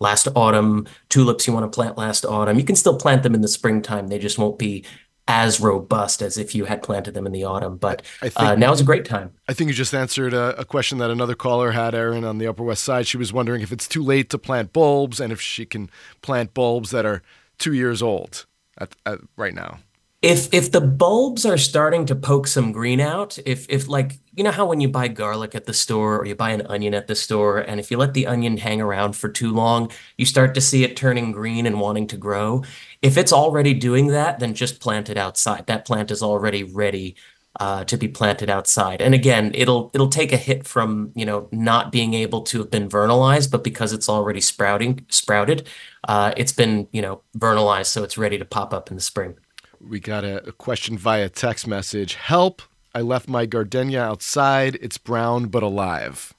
last 0.00 0.28
autumn, 0.34 0.86
tulips 1.08 1.46
you 1.46 1.52
want 1.52 1.70
to 1.70 1.74
plant 1.74 1.96
last 1.96 2.24
autumn. 2.24 2.58
You 2.58 2.64
can 2.64 2.76
still 2.76 2.96
plant 2.98 3.22
them 3.22 3.34
in 3.34 3.40
the 3.40 3.48
springtime. 3.48 4.08
They 4.08 4.18
just 4.18 4.38
won't 4.38 4.58
be 4.58 4.84
as 5.28 5.58
robust 5.58 6.22
as 6.22 6.38
if 6.38 6.54
you 6.54 6.66
had 6.66 6.82
planted 6.82 7.14
them 7.14 7.26
in 7.26 7.32
the 7.32 7.44
autumn. 7.44 7.76
But 7.76 8.02
I 8.22 8.28
think, 8.28 8.48
uh, 8.48 8.54
now 8.54 8.72
is 8.72 8.80
a 8.80 8.84
great 8.84 9.04
time. 9.04 9.32
I 9.48 9.54
think 9.54 9.68
you 9.68 9.74
just 9.74 9.94
answered 9.94 10.32
a, 10.32 10.56
a, 10.60 10.64
question 10.64 10.98
that 10.98 11.10
another 11.10 11.34
caller 11.34 11.72
had, 11.72 11.96
Erin, 11.96 12.24
on 12.24 12.38
the 12.38 12.46
Upper 12.46 12.62
West 12.62 12.84
Side. 12.84 13.08
She 13.08 13.16
was 13.16 13.32
wondering 13.32 13.60
if 13.60 13.72
it's 13.72 13.88
too 13.88 14.04
late 14.04 14.30
to 14.30 14.38
plant 14.38 14.72
bulbs 14.72 15.18
and 15.18 15.32
if 15.32 15.40
she 15.40 15.66
can 15.66 15.90
plant 16.22 16.54
bulbs 16.54 16.90
that 16.90 17.04
are 17.04 17.22
two 17.58 17.72
years 17.72 18.02
old 18.02 18.46
at, 18.78 18.94
at 19.04 19.18
right 19.36 19.54
now 19.54 19.78
if 20.22 20.52
if 20.52 20.72
the 20.72 20.80
bulbs 20.80 21.44
are 21.44 21.58
starting 21.58 22.06
to 22.06 22.14
poke 22.16 22.46
some 22.46 22.72
green 22.72 23.00
out, 23.00 23.38
if 23.46 23.66
if 23.68 23.88
like 23.88 24.18
you 24.34 24.42
know 24.42 24.50
how 24.50 24.66
when 24.66 24.80
you 24.80 24.88
buy 24.88 25.08
garlic 25.08 25.54
at 25.54 25.66
the 25.66 25.74
store 25.74 26.18
or 26.18 26.26
you 26.26 26.34
buy 26.34 26.50
an 26.50 26.66
onion 26.66 26.94
at 26.94 27.06
the 27.06 27.14
store, 27.14 27.58
and 27.58 27.78
if 27.78 27.90
you 27.90 27.96
let 27.98 28.14
the 28.14 28.26
onion 28.26 28.56
hang 28.56 28.80
around 28.80 29.14
for 29.14 29.28
too 29.28 29.52
long, 29.52 29.90
you 30.16 30.24
start 30.26 30.54
to 30.54 30.60
see 30.60 30.84
it 30.84 30.96
turning 30.96 31.32
green 31.32 31.66
and 31.66 31.80
wanting 31.80 32.06
to 32.08 32.16
grow. 32.16 32.64
If 33.02 33.16
it's 33.16 33.32
already 33.32 33.74
doing 33.74 34.08
that, 34.08 34.40
then 34.40 34.54
just 34.54 34.80
plant 34.80 35.10
it 35.10 35.18
outside. 35.18 35.66
That 35.66 35.86
plant 35.86 36.10
is 36.10 36.22
already 36.22 36.64
ready 36.64 37.16
uh, 37.60 37.84
to 37.84 37.96
be 37.96 38.08
planted 38.08 38.50
outside. 38.50 39.00
And 39.02 39.14
again, 39.14 39.52
it'll 39.54 39.90
it'll 39.94 40.08
take 40.08 40.32
a 40.32 40.36
hit 40.38 40.66
from 40.66 41.12
you 41.14 41.26
know 41.26 41.48
not 41.52 41.92
being 41.92 42.14
able 42.14 42.42
to 42.44 42.58
have 42.58 42.70
been 42.70 42.88
vernalized, 42.88 43.50
but 43.50 43.62
because 43.62 43.92
it's 43.92 44.08
already 44.08 44.40
sprouting 44.40 45.04
sprouted, 45.10 45.68
uh, 46.08 46.32
it's 46.36 46.52
been 46.52 46.88
you 46.92 47.02
know 47.02 47.22
vernalized, 47.34 47.92
so 47.92 48.02
it's 48.02 48.18
ready 48.18 48.38
to 48.38 48.44
pop 48.44 48.72
up 48.74 48.90
in 48.90 48.96
the 48.96 49.02
spring. 49.02 49.36
We 49.80 50.00
got 50.00 50.24
a, 50.24 50.48
a 50.48 50.52
question 50.52 50.98
via 50.98 51.28
text 51.28 51.66
message. 51.66 52.14
Help! 52.14 52.62
I 52.94 53.02
left 53.02 53.28
my 53.28 53.44
gardenia 53.46 54.02
outside. 54.02 54.78
It's 54.80 54.96
brown 54.98 55.46
but 55.46 55.62
alive. 55.62 56.32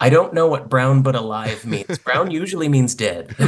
I 0.00 0.10
don't 0.10 0.34
know 0.34 0.46
what 0.46 0.68
brown 0.68 1.02
but 1.02 1.14
alive 1.14 1.64
means. 1.70 1.98
brown 1.98 2.30
usually 2.30 2.68
means 2.68 2.94
dead. 2.94 3.34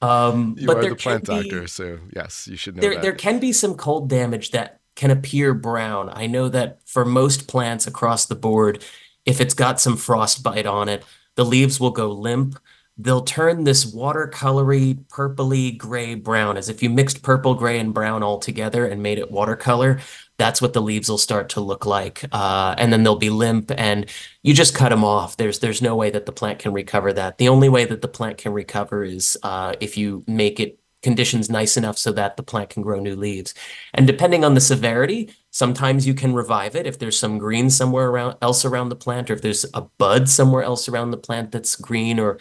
um, 0.00 0.54
you 0.58 0.66
but 0.66 0.78
are 0.78 0.88
the 0.88 0.96
plant 0.96 1.26
be, 1.26 1.42
doctor, 1.42 1.66
so 1.66 1.98
yes, 2.14 2.46
you 2.46 2.56
should 2.56 2.76
know 2.76 2.80
there, 2.80 2.94
that. 2.94 3.02
There 3.02 3.12
can 3.12 3.38
be 3.38 3.52
some 3.52 3.74
cold 3.74 4.08
damage 4.08 4.50
that 4.52 4.80
can 4.94 5.10
appear 5.10 5.52
brown. 5.54 6.10
I 6.12 6.26
know 6.26 6.48
that 6.48 6.78
for 6.86 7.04
most 7.04 7.48
plants 7.48 7.86
across 7.86 8.26
the 8.26 8.36
board, 8.36 8.84
if 9.26 9.40
it's 9.40 9.54
got 9.54 9.80
some 9.80 9.96
frostbite 9.96 10.66
on 10.66 10.88
it, 10.88 11.04
the 11.34 11.44
leaves 11.44 11.80
will 11.80 11.90
go 11.90 12.10
limp 12.10 12.58
they'll 12.96 13.22
turn 13.22 13.64
this 13.64 13.92
watercolory 13.92 14.94
purpley 15.08 15.76
gray 15.76 16.14
brown 16.14 16.56
as 16.56 16.68
if 16.68 16.82
you 16.82 16.88
mixed 16.88 17.22
purple 17.22 17.54
gray 17.54 17.78
and 17.78 17.92
brown 17.92 18.22
all 18.22 18.38
together 18.38 18.86
and 18.86 19.02
made 19.02 19.18
it 19.18 19.30
watercolor. 19.30 20.00
That's 20.36 20.62
what 20.62 20.72
the 20.72 20.82
leaves 20.82 21.08
will 21.08 21.18
start 21.18 21.48
to 21.50 21.60
look 21.60 21.86
like 21.86 22.24
uh, 22.32 22.74
and 22.78 22.92
then 22.92 23.02
they'll 23.02 23.16
be 23.16 23.30
limp 23.30 23.72
and 23.76 24.06
you 24.42 24.54
just 24.54 24.74
cut 24.74 24.90
them 24.90 25.04
off. 25.04 25.36
There's 25.36 25.58
there's 25.58 25.82
no 25.82 25.96
way 25.96 26.10
that 26.10 26.26
the 26.26 26.32
plant 26.32 26.60
can 26.60 26.72
recover 26.72 27.12
that. 27.12 27.38
The 27.38 27.48
only 27.48 27.68
way 27.68 27.84
that 27.84 28.02
the 28.02 28.08
plant 28.08 28.38
can 28.38 28.52
recover 28.52 29.04
is 29.04 29.36
uh, 29.42 29.74
if 29.80 29.96
you 29.96 30.24
make 30.26 30.60
it 30.60 30.78
conditions 31.02 31.50
nice 31.50 31.76
enough 31.76 31.98
so 31.98 32.12
that 32.12 32.36
the 32.36 32.42
plant 32.42 32.70
can 32.70 32.82
grow 32.82 32.98
new 32.98 33.14
leaves. 33.14 33.52
And 33.92 34.06
depending 34.06 34.44
on 34.44 34.54
the 34.54 34.60
severity 34.60 35.30
sometimes 35.54 36.04
you 36.04 36.14
can 36.14 36.34
revive 36.34 36.74
it 36.74 36.84
if 36.84 36.98
there's 36.98 37.16
some 37.16 37.38
green 37.38 37.70
somewhere 37.70 38.08
around 38.08 38.36
else 38.42 38.64
around 38.64 38.88
the 38.88 38.96
plant 38.96 39.30
or 39.30 39.34
if 39.34 39.40
there's 39.40 39.64
a 39.72 39.82
bud 39.98 40.28
somewhere 40.28 40.64
else 40.64 40.88
around 40.88 41.12
the 41.12 41.16
plant 41.16 41.52
that's 41.52 41.76
green 41.76 42.18
or 42.18 42.38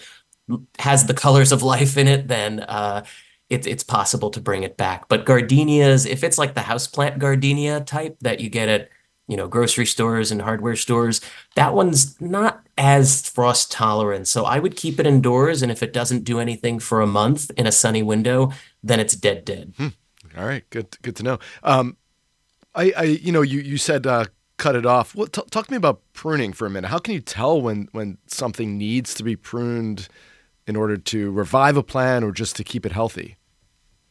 has 0.80 1.06
the 1.06 1.14
colors 1.14 1.52
of 1.52 1.64
life 1.64 1.98
in 1.98 2.08
it, 2.08 2.28
then 2.28 2.62
uh, 2.62 3.04
it, 3.50 3.68
it's 3.68 3.84
possible 3.84 4.30
to 4.32 4.42
bring 4.42 4.64
it 4.64 4.78
back. 4.78 5.08
But 5.08 5.26
gardenias, 5.26 6.06
if 6.06 6.24
it's 6.24 6.38
like 6.38 6.54
the 6.54 6.62
houseplant 6.62 7.20
gardenia 7.20 7.82
type 7.82 8.18
that 8.22 8.40
you 8.40 8.50
get 8.50 8.70
at 8.70 8.90
you 9.28 9.38
know 9.38 9.48
grocery 9.48 9.86
stores 9.86 10.32
and 10.32 10.42
hardware 10.42 10.76
stores, 10.76 11.22
that 11.56 11.74
one's 11.74 12.20
not 12.20 12.68
as 12.78 13.28
frost 13.30 13.72
tolerant. 13.72 14.28
So 14.28 14.46
I 14.46 14.60
would 14.60 14.76
keep 14.76 15.00
it 15.00 15.08
indoors, 15.08 15.62
and 15.62 15.72
if 15.72 15.82
it 15.82 15.94
doesn't 15.94 16.24
do 16.24 16.40
anything 16.40 16.80
for 16.80 17.02
a 17.02 17.08
month 17.08 17.52
in 17.58 17.68
a 17.68 17.72
sunny 17.72 18.04
window, 18.04 18.52
then 18.82 19.00
it's 19.00 19.16
dead, 19.16 19.46
dead. 19.46 19.74
Hmm. 19.78 19.88
All 20.38 20.46
right, 20.46 20.68
good, 20.72 20.98
good 21.04 21.16
to 21.18 21.24
know. 21.24 21.40
Um, 21.62 21.98
I, 22.76 22.92
I, 22.98 23.04
you 23.04 23.32
know, 23.32 23.44
you 23.44 23.60
you 23.60 23.78
said 23.78 24.08
uh, 24.08 24.26
cut 24.58 24.76
it 24.76 24.86
off. 24.86 25.16
Well, 25.16 25.28
t- 25.28 25.44
talk 25.52 25.68
to 25.68 25.72
me 25.72 25.78
about 25.78 26.02
pruning 26.14 26.54
for 26.54 26.66
a 26.66 26.70
minute. 26.70 26.88
How 26.88 26.98
can 26.98 27.14
you 27.14 27.22
tell 27.22 27.62
when 27.62 27.88
when 27.92 28.18
something 28.28 28.78
needs 28.78 29.14
to 29.16 29.24
be 29.24 29.36
pruned? 29.36 30.08
In 30.68 30.76
order 30.76 30.98
to 30.98 31.32
revive 31.32 31.78
a 31.78 31.84
plan 31.84 32.24
or 32.24 32.32
just 32.32 32.56
to 32.58 32.64
keep 32.64 32.86
it 32.86 32.92
healthy? 32.92 33.38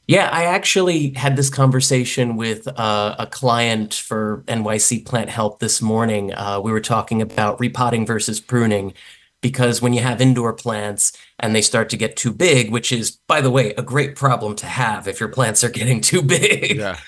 Yeah, 0.09 0.29
I 0.33 0.45
actually 0.45 1.11
had 1.11 1.37
this 1.37 1.49
conversation 1.49 2.37
with 2.37 2.67
uh, 2.79 3.15
a 3.19 3.27
client 3.27 3.95
for 3.95 4.43
NYC 4.49 5.07
Plant 5.07 5.31
Health 5.31 5.59
this 5.61 5.81
morning. 5.81 6.35
Uh, 6.35 6.61
we 6.61 6.73
were 6.73 6.81
talking 6.81 7.23
about 7.23 7.61
repotting 7.61 8.05
versus 8.05 8.41
pruning 8.41 8.95
because 9.41 9.81
when 9.81 9.93
you 9.93 10.01
have 10.01 10.21
indoor 10.21 10.53
plants 10.53 11.13
and 11.39 11.55
they 11.55 11.63
start 11.63 11.89
to 11.91 11.97
get 11.97 12.17
too 12.17 12.33
big, 12.33 12.71
which 12.71 12.91
is, 12.91 13.13
by 13.29 13.41
the 13.41 13.51
way, 13.51 13.75
a 13.75 13.83
great 13.83 14.17
problem 14.17 14.57
to 14.57 14.67
have 14.67 15.07
if 15.07 15.21
your 15.21 15.29
plants 15.29 15.63
are 15.63 15.71
getting 15.71 16.01
too 16.01 16.23
big. 16.23 16.77
Yeah. 16.77 16.99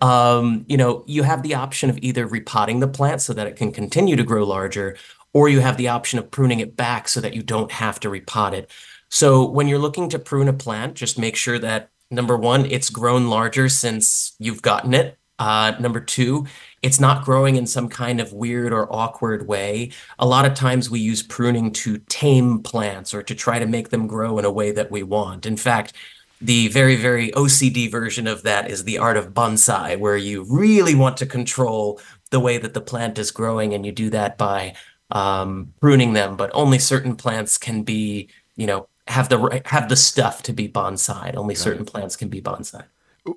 Um, 0.00 0.66
you 0.68 0.76
know, 0.76 1.02
you 1.06 1.22
have 1.22 1.42
the 1.42 1.54
option 1.54 1.88
of 1.88 1.98
either 2.02 2.26
repotting 2.26 2.80
the 2.80 2.88
plant 2.88 3.22
so 3.22 3.32
that 3.32 3.46
it 3.46 3.56
can 3.56 3.72
continue 3.72 4.16
to 4.16 4.24
grow 4.24 4.44
larger, 4.44 4.98
or 5.34 5.48
you 5.48 5.60
have 5.60 5.76
the 5.76 5.88
option 5.88 6.18
of 6.18 6.30
pruning 6.30 6.60
it 6.60 6.76
back 6.76 7.08
so 7.08 7.20
that 7.20 7.34
you 7.34 7.42
don't 7.42 7.72
have 7.72 8.00
to 8.00 8.08
repot 8.08 8.52
it. 8.52 8.70
So 9.10 9.48
when 9.48 9.68
you're 9.68 9.78
looking 9.78 10.08
to 10.10 10.18
prune 10.18 10.48
a 10.48 10.52
plant, 10.52 10.94
just 10.94 11.18
make 11.18 11.36
sure 11.36 11.58
that 11.58 11.90
number 12.10 12.36
one, 12.36 12.64
it's 12.66 12.88
grown 12.88 13.28
larger 13.28 13.68
since 13.68 14.34
you've 14.38 14.62
gotten 14.62 14.94
it. 14.94 15.18
Uh, 15.38 15.72
number 15.80 16.00
two, 16.00 16.46
it's 16.80 17.00
not 17.00 17.24
growing 17.24 17.56
in 17.56 17.66
some 17.66 17.88
kind 17.88 18.20
of 18.20 18.32
weird 18.32 18.72
or 18.72 18.92
awkward 18.92 19.48
way. 19.48 19.90
A 20.18 20.26
lot 20.26 20.46
of 20.46 20.54
times 20.54 20.88
we 20.88 21.00
use 21.00 21.24
pruning 21.24 21.72
to 21.72 21.98
tame 22.08 22.62
plants 22.62 23.12
or 23.12 23.22
to 23.24 23.34
try 23.34 23.58
to 23.58 23.66
make 23.66 23.88
them 23.88 24.06
grow 24.06 24.38
in 24.38 24.44
a 24.44 24.52
way 24.52 24.70
that 24.70 24.92
we 24.92 25.02
want. 25.02 25.44
In 25.44 25.56
fact, 25.56 25.92
the 26.40 26.68
very, 26.68 26.94
very 26.94 27.30
OCD 27.32 27.90
version 27.90 28.26
of 28.26 28.42
that 28.42 28.70
is 28.70 28.84
the 28.84 28.98
art 28.98 29.16
of 29.16 29.34
bonsai, 29.34 29.98
where 29.98 30.16
you 30.16 30.44
really 30.48 30.94
want 30.94 31.16
to 31.16 31.26
control 31.26 32.00
the 32.30 32.40
way 32.40 32.58
that 32.58 32.74
the 32.74 32.80
plant 32.80 33.18
is 33.18 33.30
growing, 33.30 33.74
and 33.74 33.86
you 33.86 33.92
do 33.92 34.10
that 34.10 34.36
by 34.36 34.74
um, 35.14 35.72
pruning 35.80 36.12
them, 36.12 36.36
but 36.36 36.50
only 36.52 36.78
certain 36.78 37.16
plants 37.16 37.56
can 37.56 37.82
be, 37.82 38.28
you 38.56 38.66
know, 38.66 38.88
have 39.06 39.28
the 39.28 39.38
right, 39.38 39.66
have 39.66 39.88
the 39.88 39.96
stuff 39.96 40.42
to 40.42 40.52
be 40.52 40.68
bonsai. 40.68 41.34
Only 41.36 41.54
certain 41.54 41.84
plants 41.84 42.16
can 42.16 42.28
be 42.28 42.42
bonsai. 42.42 42.84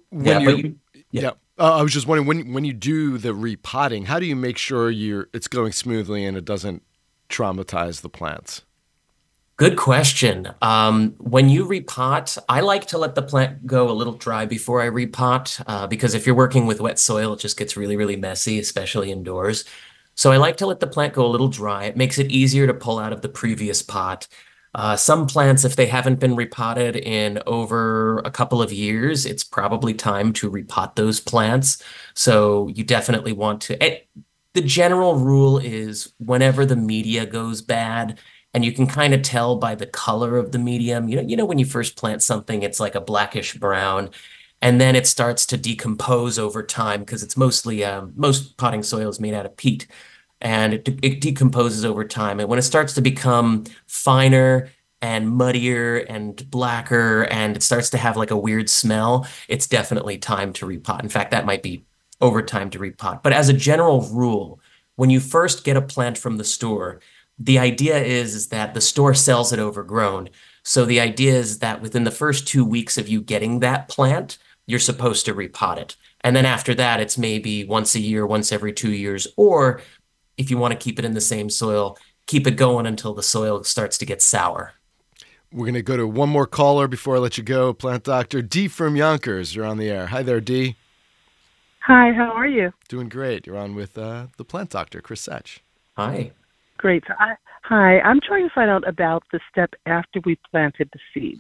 When 0.10 0.26
yeah, 0.26 0.40
you, 0.40 0.80
yeah. 1.12 1.22
yeah. 1.22 1.32
Uh, 1.60 1.78
I 1.78 1.82
was 1.82 1.94
just 1.94 2.08
wondering 2.08 2.28
when 2.28 2.54
when 2.54 2.66
you 2.66 2.74
do 2.74 3.18
the 3.18 3.34
repotting, 3.34 4.06
how 4.06 4.20
do 4.20 4.26
you 4.26 4.36
make 4.36 4.58
sure 4.58 4.90
you're 4.90 5.30
it's 5.34 5.48
going 5.48 5.72
smoothly 5.72 6.26
and 6.26 6.36
it 6.36 6.46
doesn't 6.46 6.84
traumatize 7.30 8.02
the 8.02 8.10
plants? 8.10 8.64
Good 9.58 9.76
question. 9.76 10.50
Um, 10.62 11.16
when 11.18 11.50
you 11.50 11.66
repot, 11.66 12.38
I 12.48 12.62
like 12.62 12.86
to 12.88 13.00
let 13.00 13.16
the 13.16 13.24
plant 13.24 13.66
go 13.66 13.90
a 13.90 13.92
little 13.92 14.14
dry 14.14 14.46
before 14.46 14.82
I 14.82 14.90
repot 14.90 15.64
uh, 15.66 15.88
because 15.88 16.14
if 16.14 16.28
you're 16.28 16.36
working 16.36 16.68
with 16.68 16.80
wet 16.80 17.00
soil, 17.00 17.34
it 17.34 17.40
just 17.40 17.58
gets 17.58 17.76
really, 17.76 17.98
really 17.98 18.16
messy, 18.16 18.60
especially 18.60 19.12
indoors. 19.12 19.66
So 20.18 20.32
I 20.32 20.38
like 20.38 20.58
to 20.58 20.66
let 20.66 20.80
the 20.80 20.88
plant 20.88 21.14
go 21.14 21.26
a 21.26 21.30
little 21.30 21.48
dry. 21.48 21.86
It 21.86 21.96
makes 21.96 22.18
it 22.18 22.32
easier 22.32 22.68
to 22.68 22.74
pull 22.74 23.00
out 23.00 23.14
of 23.14 23.22
the 23.22 23.30
previous 23.30 23.82
pot. 23.82 24.28
Uh, 24.76 24.96
some 24.96 25.28
plants, 25.28 25.64
if 25.64 25.76
they 25.76 25.86
haven't 25.86 26.20
been 26.20 26.36
repotted 26.36 26.96
in 26.96 27.40
over 27.48 28.20
a 28.20 28.32
couple 28.32 28.62
of 28.62 28.74
years, 28.74 29.26
it's 29.26 29.44
probably 29.44 29.94
time 29.94 30.34
to 30.34 30.52
repot 30.52 30.96
those 30.96 31.20
plants. 31.20 31.82
So 32.16 32.68
you 32.70 32.84
definitely 32.84 33.32
want 33.32 33.62
to. 33.64 33.84
It, 33.84 34.10
the 34.54 34.62
general 34.62 35.16
rule 35.16 35.60
is 35.60 36.14
whenever 36.20 36.66
the 36.66 36.76
media 36.76 37.26
goes 37.26 37.62
bad, 37.62 38.20
and 38.54 38.66
you 38.66 38.72
can 38.72 38.88
kind 38.88 39.14
of 39.14 39.22
tell 39.22 39.58
by 39.58 39.76
the 39.76 39.86
color 39.86 40.38
of 40.38 40.52
the 40.52 40.60
medium. 40.60 41.08
You 41.08 41.18
know, 41.18 41.22
you 41.22 41.38
know 41.38 41.46
when 41.46 41.60
you 41.60 41.66
first 41.66 41.96
plant 41.96 42.24
something, 42.24 42.64
it's 42.64 42.80
like 42.80 42.96
a 42.96 43.02
blackish 43.02 43.54
brown, 43.56 44.10
and 44.62 44.82
then 44.82 44.96
it 44.96 45.08
starts 45.08 45.46
to 45.48 45.58
decompose 45.58 46.40
over 46.40 46.64
time 46.64 47.02
because 47.02 47.24
it's 47.24 47.38
mostly 47.38 47.84
um, 47.84 48.14
most 48.16 48.58
potting 48.58 48.84
soil 48.84 49.10
is 49.10 49.20
made 49.20 49.34
out 49.34 49.46
of 49.46 49.56
peat, 49.58 49.88
and 50.42 50.74
it, 50.74 50.88
it 51.04 51.22
decomposes 51.22 51.86
over 51.86 52.04
time. 52.04 52.40
And 52.40 52.50
when 52.50 52.60
it 52.60 52.64
starts 52.64 52.94
to 52.96 53.02
become 53.02 53.66
finer 53.86 54.70
and 55.02 55.30
muddier 55.30 55.98
and 56.10 56.50
blacker, 56.50 57.26
and 57.26 57.56
it 57.56 57.64
starts 57.64 57.90
to 57.92 57.98
have 57.98 58.18
like 58.18 58.32
a 58.32 58.38
weird 58.38 58.70
smell, 58.70 59.28
it's 59.48 59.68
definitely 59.68 60.18
time 60.18 60.54
to 60.54 60.66
repot. 60.66 61.04
In 61.04 61.10
fact, 61.10 61.32
that 61.32 61.46
might 61.46 61.62
be 61.62 61.84
over 62.20 62.42
time 62.42 62.70
to 62.72 62.80
repot. 62.80 63.22
But 63.22 63.34
as 63.34 63.50
a 63.50 63.54
general 63.54 64.02
rule, 64.02 64.60
when 64.96 65.12
you 65.12 65.20
first 65.20 65.64
get 65.64 65.78
a 65.78 65.82
plant 65.82 66.18
from 66.18 66.38
the 66.38 66.44
store, 66.44 67.00
the 67.38 67.60
idea 67.60 68.04
is, 68.04 68.34
is 68.34 68.48
that 68.48 68.74
the 68.74 68.82
store 68.82 69.14
sells 69.14 69.54
it 69.54 69.60
overgrown. 69.60 70.30
So 70.64 70.86
the 70.86 71.00
idea 71.00 71.34
is 71.34 71.60
that 71.60 71.82
within 71.82 72.04
the 72.04 72.12
first 72.12 72.48
two 72.48 72.66
weeks 72.66 72.98
of 72.98 73.08
you 73.08 73.22
getting 73.22 73.60
that 73.60 73.88
plant, 73.88 74.40
you're 74.68 74.80
supposed 74.80 75.26
to 75.26 75.34
repot 75.34 75.78
it. 75.78 75.96
And 76.22 76.36
then 76.36 76.46
after 76.46 76.76
that, 76.76 77.00
it's 77.00 77.18
maybe 77.18 77.64
once 77.64 77.96
a 77.96 78.00
year, 78.00 78.28
once 78.28 78.52
every 78.52 78.74
two 78.74 78.92
years, 78.92 79.26
or 79.38 79.82
if 80.38 80.52
you 80.52 80.58
want 80.58 80.74
to 80.74 80.78
keep 80.78 81.00
it 81.00 81.06
in 81.06 81.14
the 81.14 81.22
same 81.22 81.50
soil, 81.50 81.98
keep 82.28 82.46
it 82.46 82.58
going 82.58 82.86
until 82.86 83.14
the 83.14 83.24
soil 83.24 83.64
starts 83.64 83.98
to 83.98 84.06
get 84.06 84.22
sour. 84.22 84.74
We're 85.52 85.66
going 85.66 85.76
to 85.76 85.82
go 85.82 85.96
to 85.96 86.06
one 86.06 86.30
more 86.30 86.46
caller 86.46 86.88
before 86.90 87.16
I 87.16 87.20
let 87.20 87.38
you 87.38 87.44
go. 87.44 87.74
Plant 87.74 88.04
Doctor 88.04 88.42
D 88.42 88.68
from 88.68 88.98
Yonkers, 88.98 89.56
you're 89.56 89.66
on 89.66 89.78
the 89.78 89.90
air. 89.90 90.08
Hi 90.08 90.22
there, 90.22 90.42
D. 90.42 90.76
Hi, 91.80 92.12
how 92.12 92.32
are 92.34 92.48
you? 92.48 92.74
Doing 92.90 93.08
great. 93.08 93.48
You're 93.48 93.58
on 93.58 93.74
with 93.74 93.98
uh, 93.98 94.28
the 94.36 94.44
Plant 94.44 94.72
Doctor, 94.72 95.00
Chris 95.00 95.26
Satch. 95.26 95.60
Hi. 95.96 96.32
Great. 96.76 97.06
So 97.08 97.14
I, 97.18 97.36
hi, 97.64 98.02
I'm 98.02 98.20
trying 98.20 98.50
to 98.50 98.54
find 98.54 98.70
out 98.70 98.86
about 98.86 99.24
the 99.32 99.40
step 99.50 99.74
after 99.86 100.20
we 100.26 100.38
planted 100.52 100.90
the 100.92 101.00
seeds. 101.14 101.40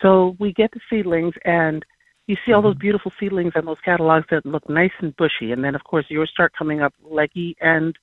So 0.00 0.36
we 0.38 0.52
get 0.52 0.70
the 0.70 0.80
seedlings, 0.88 1.34
and 1.44 1.84
you 2.28 2.36
see 2.46 2.52
all 2.52 2.62
those 2.62 2.74
mm-hmm. 2.74 2.80
beautiful 2.80 3.12
seedlings 3.18 3.52
on 3.56 3.64
those 3.64 3.80
catalogs 3.84 4.26
that 4.30 4.46
look 4.46 4.68
nice 4.68 4.92
and 5.00 5.16
bushy, 5.16 5.50
and 5.50 5.64
then 5.64 5.74
of 5.74 5.82
course 5.82 6.04
yours 6.08 6.30
start 6.32 6.52
coming 6.56 6.80
up 6.80 6.94
leggy 7.10 7.56
and 7.60 7.98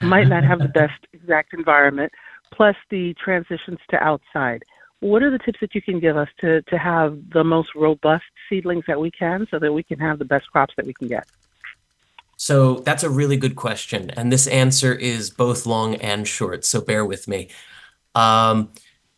might 0.00 0.28
not 0.28 0.44
have 0.44 0.60
the 0.60 0.68
best 0.74 1.06
exact 1.12 1.52
environment. 1.52 2.12
Plus 2.52 2.76
the 2.90 3.14
transitions 3.22 3.78
to 3.90 3.96
outside. 3.96 4.64
What 4.98 5.22
are 5.22 5.30
the 5.30 5.38
tips 5.38 5.58
that 5.60 5.74
you 5.74 5.80
can 5.80 5.98
give 5.98 6.16
us 6.16 6.28
to 6.40 6.62
to 6.62 6.78
have 6.78 7.16
the 7.32 7.44
most 7.44 7.70
robust 7.74 8.24
seedlings 8.48 8.84
that 8.86 9.00
we 9.00 9.10
can, 9.10 9.46
so 9.50 9.58
that 9.58 9.72
we 9.72 9.82
can 9.82 9.98
have 9.98 10.18
the 10.18 10.24
best 10.24 10.50
crops 10.50 10.74
that 10.76 10.86
we 10.86 10.92
can 10.92 11.08
get? 11.08 11.26
So 12.36 12.76
that's 12.80 13.02
a 13.02 13.10
really 13.10 13.36
good 13.36 13.54
question. 13.54 14.10
And 14.10 14.32
this 14.32 14.46
answer 14.46 14.92
is 14.92 15.30
both 15.30 15.64
long 15.64 15.94
and 15.96 16.26
short. 16.26 16.64
So 16.64 16.80
bear 16.80 17.04
with 17.04 17.28
me. 17.28 17.48
Um, 18.14 18.72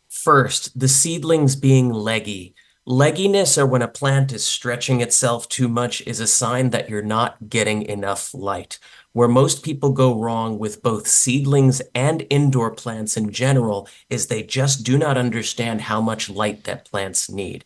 first, 0.09 0.77
the 0.79 0.87
seedlings 0.87 1.55
being 1.55 1.89
leggy. 1.89 2.53
Legginess, 2.85 3.57
or 3.57 3.65
when 3.65 3.81
a 3.81 3.87
plant 3.87 4.33
is 4.33 4.45
stretching 4.45 4.99
itself 4.99 5.47
too 5.47 5.69
much, 5.69 6.01
is 6.01 6.19
a 6.19 6.27
sign 6.27 6.71
that 6.71 6.89
you're 6.89 7.01
not 7.01 7.47
getting 7.47 7.83
enough 7.83 8.33
light. 8.33 8.77
Where 9.13 9.29
most 9.29 9.63
people 9.63 9.91
go 9.91 10.19
wrong 10.19 10.59
with 10.59 10.83
both 10.83 11.07
seedlings 11.07 11.81
and 11.95 12.27
indoor 12.29 12.71
plants 12.71 13.15
in 13.15 13.31
general 13.31 13.87
is 14.09 14.27
they 14.27 14.43
just 14.43 14.83
do 14.83 14.97
not 14.97 15.17
understand 15.17 15.81
how 15.81 16.01
much 16.01 16.29
light 16.29 16.65
that 16.65 16.89
plants 16.91 17.29
need. 17.29 17.63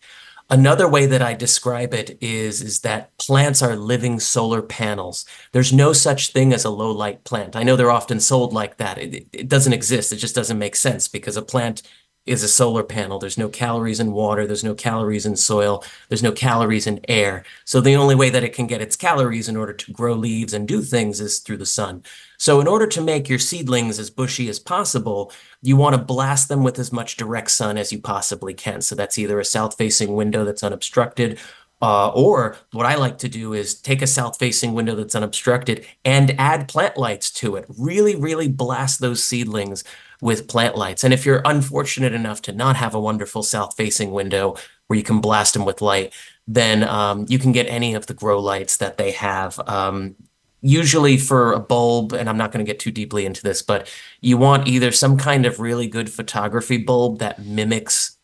Another 0.52 0.88
way 0.88 1.08
that 1.08 1.22
I 1.22 1.34
describe 1.34 1.96
it 1.96 2.18
is, 2.22 2.62
is 2.62 2.82
that 2.82 3.18
plants 3.18 3.64
are 3.64 3.76
living 3.76 4.20
solar 4.20 4.62
panels. 4.62 5.26
There's 5.52 5.74
no 5.74 5.94
such 5.94 6.32
thing 6.32 6.54
as 6.54 6.64
a 6.64 6.70
low 6.70 6.92
light 6.92 7.24
plant. 7.24 7.56
I 7.56 7.64
know 7.64 7.76
they're 7.76 7.90
often 7.90 8.20
sold 8.20 8.54
like 8.54 8.78
that. 8.78 9.00
It, 9.00 9.28
it 9.34 9.50
doesn't 9.50 9.74
exist. 9.74 10.14
It 10.14 10.18
just 10.18 10.36
doesn't 10.36 10.60
make 10.60 10.76
sense 10.76 11.08
because 11.08 11.38
a 11.38 11.42
plant 11.42 11.82
is 12.28 12.44
a 12.44 12.48
solar 12.48 12.84
panel. 12.84 13.20
There's 13.20 13.38
no 13.38 13.50
calories 13.50 14.00
in 14.00 14.12
water. 14.12 14.46
There's 14.46 14.64
no 14.64 14.76
calories 14.76 15.26
in 15.26 15.36
soil. 15.36 15.84
There's 16.10 16.24
no 16.24 16.32
calories 16.32 16.88
in 16.88 17.00
air. 17.08 17.44
So 17.66 17.82
the 17.82 17.96
only 17.96 18.16
way 18.16 18.30
that 18.30 18.44
it 18.44 18.54
can 18.54 18.68
get 18.68 18.82
its 18.82 18.96
calories 18.96 19.50
in 19.50 19.58
order 19.58 19.74
to 19.74 19.92
grow 19.94 20.14
leaves 20.14 20.54
and 20.54 20.68
do 20.68 20.82
things 20.82 21.22
is 21.22 21.40
through 21.40 21.58
the 21.58 21.66
sun. 21.66 22.04
So 22.38 22.60
in 22.60 22.68
order 22.68 22.88
to 22.88 23.02
make 23.02 23.30
your 23.30 23.40
seedlings 23.40 23.98
as 23.98 24.10
bushy 24.10 24.50
as 24.50 24.60
possible, 24.60 25.32
you 25.62 25.76
want 25.76 25.96
to 25.96 26.02
blast 26.02 26.50
them 26.50 26.64
with 26.64 26.78
as 26.78 26.92
much 26.92 27.18
direct 27.18 27.52
sun 27.52 27.78
as 27.78 27.92
you 27.92 28.00
possibly 28.00 28.54
can. 28.54 28.82
So 28.82 28.96
that's 28.96 29.18
either 29.18 29.40
a 29.40 29.46
south-facing 29.46 30.14
window 30.14 30.46
that's 30.46 30.64
unobstructed 30.64 31.40
uh, 31.82 32.10
or 32.10 32.58
what 32.72 32.86
I 32.86 32.96
like 32.96 33.20
to 33.20 33.30
do 33.30 33.54
is 33.54 33.80
take 33.80 34.02
a 34.02 34.08
south 34.08 34.40
facing 34.40 34.74
window 34.74 34.96
that's 34.96 35.16
unobstructed 35.16 35.86
and 36.04 36.34
add 36.40 36.68
plant 36.68 36.98
lights 36.98 37.32
to 37.34 37.56
it. 37.56 37.66
Really, 37.78 38.16
really 38.16 38.48
blast 38.48 39.00
those 39.00 39.24
seedlings 39.24 39.84
with 40.22 40.48
plant 40.48 40.76
lights. 40.76 41.04
And 41.04 41.14
if 41.14 41.26
you're 41.26 41.42
unfortunate 41.46 42.14
enough 42.14 42.42
to 42.44 42.52
not 42.52 42.76
have 42.78 42.96
a 42.96 43.00
wonderful 43.00 43.44
south 43.44 43.76
facing 43.76 44.12
window 44.12 44.56
where 44.88 44.98
you 44.98 45.04
can 45.04 45.22
blast 45.22 45.54
them 45.54 45.66
with 45.66 45.82
light, 45.82 46.14
then 46.48 46.84
um, 46.84 47.26
you 47.30 47.38
can 47.38 47.52
get 47.52 47.68
any 47.68 47.94
of 47.94 48.08
the 48.08 48.14
grow 48.14 48.40
lights 48.40 48.78
that 48.78 48.98
they 48.98 49.12
have. 49.12 49.60
Um, 49.68 50.16
usually 50.62 51.18
for 51.18 51.54
a 51.54 51.60
bulb, 51.60 52.14
and 52.14 52.28
I'm 52.28 52.38
not 52.38 52.52
going 52.52 52.66
to 52.66 52.70
get 52.70 52.80
too 52.80 52.92
deeply 52.92 53.26
into 53.26 53.44
this, 53.44 53.62
but 53.62 53.88
you 54.22 54.38
want 54.38 54.68
either 54.68 54.92
some 54.92 55.18
kind 55.18 55.46
of 55.46 55.60
really 55.60 55.88
good 55.88 56.10
photography 56.10 56.78
bulb 56.78 57.20
that 57.20 57.46
mimics 57.46 58.17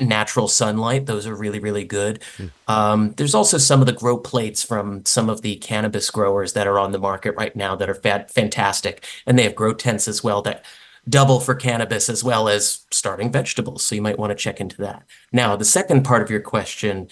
natural 0.00 0.48
sunlight. 0.48 1.06
Those 1.06 1.26
are 1.26 1.34
really, 1.34 1.58
really 1.58 1.84
good. 1.84 2.22
Mm. 2.38 2.50
Um, 2.68 3.14
there's 3.16 3.34
also 3.34 3.58
some 3.58 3.80
of 3.80 3.86
the 3.86 3.92
grow 3.92 4.18
plates 4.18 4.62
from 4.62 5.04
some 5.04 5.28
of 5.28 5.42
the 5.42 5.56
cannabis 5.56 6.10
growers 6.10 6.52
that 6.54 6.66
are 6.66 6.78
on 6.78 6.92
the 6.92 6.98
market 6.98 7.34
right 7.36 7.54
now 7.54 7.76
that 7.76 7.90
are 7.90 7.94
fat, 7.94 8.30
fantastic. 8.30 9.04
And 9.26 9.38
they 9.38 9.44
have 9.44 9.54
grow 9.54 9.74
tents 9.74 10.08
as 10.08 10.24
well 10.24 10.42
that 10.42 10.64
double 11.08 11.40
for 11.40 11.54
cannabis 11.54 12.08
as 12.08 12.22
well 12.22 12.48
as 12.48 12.84
starting 12.90 13.32
vegetables. 13.32 13.82
So 13.82 13.94
you 13.94 14.02
might 14.02 14.18
want 14.18 14.30
to 14.30 14.34
check 14.34 14.60
into 14.60 14.76
that. 14.78 15.04
Now, 15.32 15.56
the 15.56 15.64
second 15.64 16.04
part 16.04 16.22
of 16.22 16.30
your 16.30 16.40
question 16.40 17.08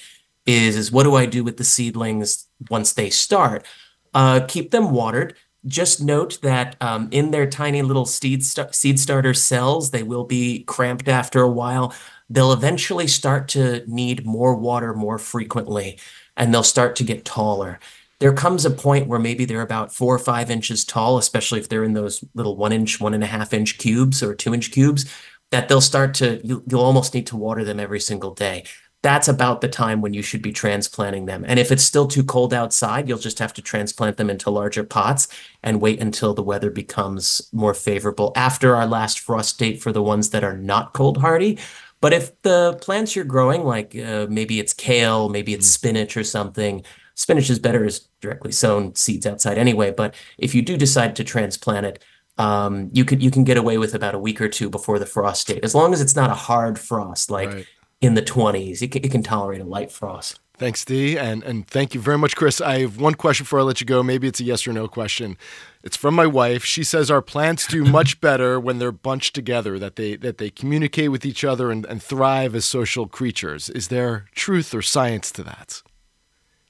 is, 0.46 0.76
is 0.76 0.92
what 0.92 1.04
do 1.04 1.14
I 1.14 1.26
do 1.26 1.44
with 1.44 1.56
the 1.56 1.64
seedlings 1.64 2.46
once 2.70 2.92
they 2.92 3.10
start? 3.10 3.66
Uh, 4.14 4.40
keep 4.46 4.70
them 4.70 4.90
watered. 4.90 5.34
Just 5.66 6.02
note 6.02 6.40
that 6.42 6.76
um, 6.80 7.08
in 7.10 7.30
their 7.30 7.46
tiny 7.46 7.82
little 7.82 8.06
seed, 8.06 8.44
st- 8.44 8.74
seed 8.74 8.98
starter 9.00 9.34
cells, 9.34 9.90
they 9.90 10.02
will 10.02 10.24
be 10.24 10.64
cramped 10.64 11.08
after 11.08 11.42
a 11.42 11.50
while. 11.50 11.92
They'll 12.30 12.52
eventually 12.52 13.06
start 13.06 13.48
to 13.48 13.84
need 13.86 14.26
more 14.26 14.54
water 14.54 14.94
more 14.94 15.18
frequently, 15.18 15.98
and 16.36 16.52
they'll 16.52 16.62
start 16.62 16.96
to 16.96 17.04
get 17.04 17.24
taller 17.24 17.78
there 18.20 18.32
comes 18.32 18.64
a 18.64 18.70
point 18.70 19.06
where 19.06 19.18
maybe 19.18 19.44
they're 19.44 19.62
about 19.62 19.94
four 19.94 20.14
or 20.14 20.18
five 20.18 20.50
inches 20.50 20.84
tall, 20.84 21.18
especially 21.18 21.60
if 21.60 21.68
they're 21.68 21.84
in 21.84 21.94
those 21.94 22.24
little 22.34 22.56
one 22.56 22.72
inch, 22.72 23.00
one 23.00 23.14
and 23.14 23.22
a 23.22 23.28
half 23.28 23.52
inch 23.52 23.78
cubes 23.78 24.22
or 24.22 24.34
two 24.34 24.52
inch 24.52 24.72
cubes, 24.72 25.06
that 25.50 25.68
they'll 25.68 25.80
start 25.80 26.14
to, 26.14 26.44
you, 26.44 26.62
will 26.70 26.80
almost 26.80 27.14
need 27.14 27.26
to 27.28 27.36
water 27.36 27.64
them 27.64 27.78
every 27.78 28.00
single 28.00 28.34
day. 28.34 28.64
That's 29.02 29.28
about 29.28 29.60
the 29.60 29.68
time 29.68 30.00
when 30.00 30.12
you 30.12 30.22
should 30.22 30.42
be 30.42 30.50
transplanting 30.50 31.26
them. 31.26 31.44
And 31.46 31.60
if 31.60 31.70
it's 31.70 31.84
still 31.84 32.08
too 32.08 32.24
cold 32.24 32.52
outside, 32.52 33.08
you'll 33.08 33.18
just 33.18 33.38
have 33.38 33.54
to 33.54 33.62
transplant 33.62 34.16
them 34.16 34.28
into 34.28 34.50
larger 34.50 34.82
pots 34.82 35.28
and 35.62 35.80
wait 35.80 36.02
until 36.02 36.34
the 36.34 36.42
weather 36.42 36.68
becomes 36.68 37.48
more 37.52 37.74
favorable 37.74 38.32
after 38.34 38.74
our 38.74 38.88
last 38.88 39.20
frost 39.20 39.56
date 39.56 39.80
for 39.80 39.92
the 39.92 40.02
ones 40.02 40.30
that 40.30 40.42
are 40.42 40.56
not 40.56 40.94
cold 40.94 41.18
hardy. 41.18 41.58
But 42.00 42.12
if 42.12 42.40
the 42.42 42.78
plants 42.80 43.16
you're 43.16 43.24
growing, 43.24 43.64
like 43.64 43.96
uh, 43.96 44.26
maybe 44.30 44.60
it's 44.60 44.72
kale, 44.72 45.28
maybe 45.28 45.52
it's 45.52 45.68
spinach 45.68 46.16
or 46.16 46.24
something, 46.24 46.84
Spinach 47.18 47.50
is 47.50 47.58
better 47.58 47.84
as 47.84 48.06
directly 48.20 48.52
sown 48.52 48.94
seeds 48.94 49.26
outside 49.26 49.58
anyway, 49.58 49.90
but 49.90 50.14
if 50.38 50.54
you 50.54 50.62
do 50.62 50.76
decide 50.76 51.16
to 51.16 51.24
transplant 51.24 51.84
it, 51.84 52.04
um, 52.38 52.90
you 52.92 53.04
could 53.04 53.20
you 53.20 53.32
can 53.32 53.42
get 53.42 53.56
away 53.56 53.76
with 53.76 53.92
about 53.92 54.14
a 54.14 54.20
week 54.20 54.40
or 54.40 54.48
two 54.48 54.70
before 54.70 55.00
the 55.00 55.06
frost 55.06 55.48
date, 55.48 55.64
as 55.64 55.74
long 55.74 55.92
as 55.92 56.00
it's 56.00 56.14
not 56.14 56.30
a 56.30 56.34
hard 56.34 56.78
frost 56.78 57.28
like 57.28 57.52
right. 57.52 57.66
in 58.00 58.14
the 58.14 58.22
20s. 58.22 58.82
It 58.82 58.92
can, 58.92 59.04
it 59.04 59.10
can 59.10 59.24
tolerate 59.24 59.60
a 59.60 59.64
light 59.64 59.90
frost. 59.90 60.38
Thanks, 60.58 60.84
Dee, 60.84 61.16
and 61.16 61.44
and 61.44 61.66
thank 61.68 61.94
you 61.94 62.00
very 62.00 62.18
much, 62.18 62.34
Chris. 62.34 62.60
I 62.60 62.80
have 62.80 63.00
one 63.00 63.14
question 63.14 63.44
before 63.44 63.60
I 63.60 63.62
let 63.62 63.80
you 63.80 63.86
go. 63.86 64.02
Maybe 64.02 64.26
it's 64.26 64.40
a 64.40 64.44
yes 64.44 64.66
or 64.66 64.72
no 64.72 64.88
question. 64.88 65.36
It's 65.84 65.96
from 65.96 66.14
my 66.16 66.26
wife. 66.26 66.64
She 66.64 66.82
says 66.82 67.12
our 67.12 67.22
plants 67.22 67.66
do 67.68 67.84
much 67.98 68.20
better 68.20 68.58
when 68.58 68.80
they're 68.80 68.90
bunched 68.90 69.36
together, 69.36 69.78
that 69.78 69.94
they 69.94 70.16
that 70.16 70.38
they 70.38 70.50
communicate 70.50 71.12
with 71.12 71.24
each 71.24 71.44
other 71.44 71.70
and, 71.70 71.86
and 71.86 72.02
thrive 72.02 72.56
as 72.56 72.64
social 72.64 73.06
creatures. 73.06 73.70
Is 73.70 73.86
there 73.86 74.26
truth 74.34 74.74
or 74.74 74.82
science 74.82 75.30
to 75.32 75.44
that? 75.44 75.82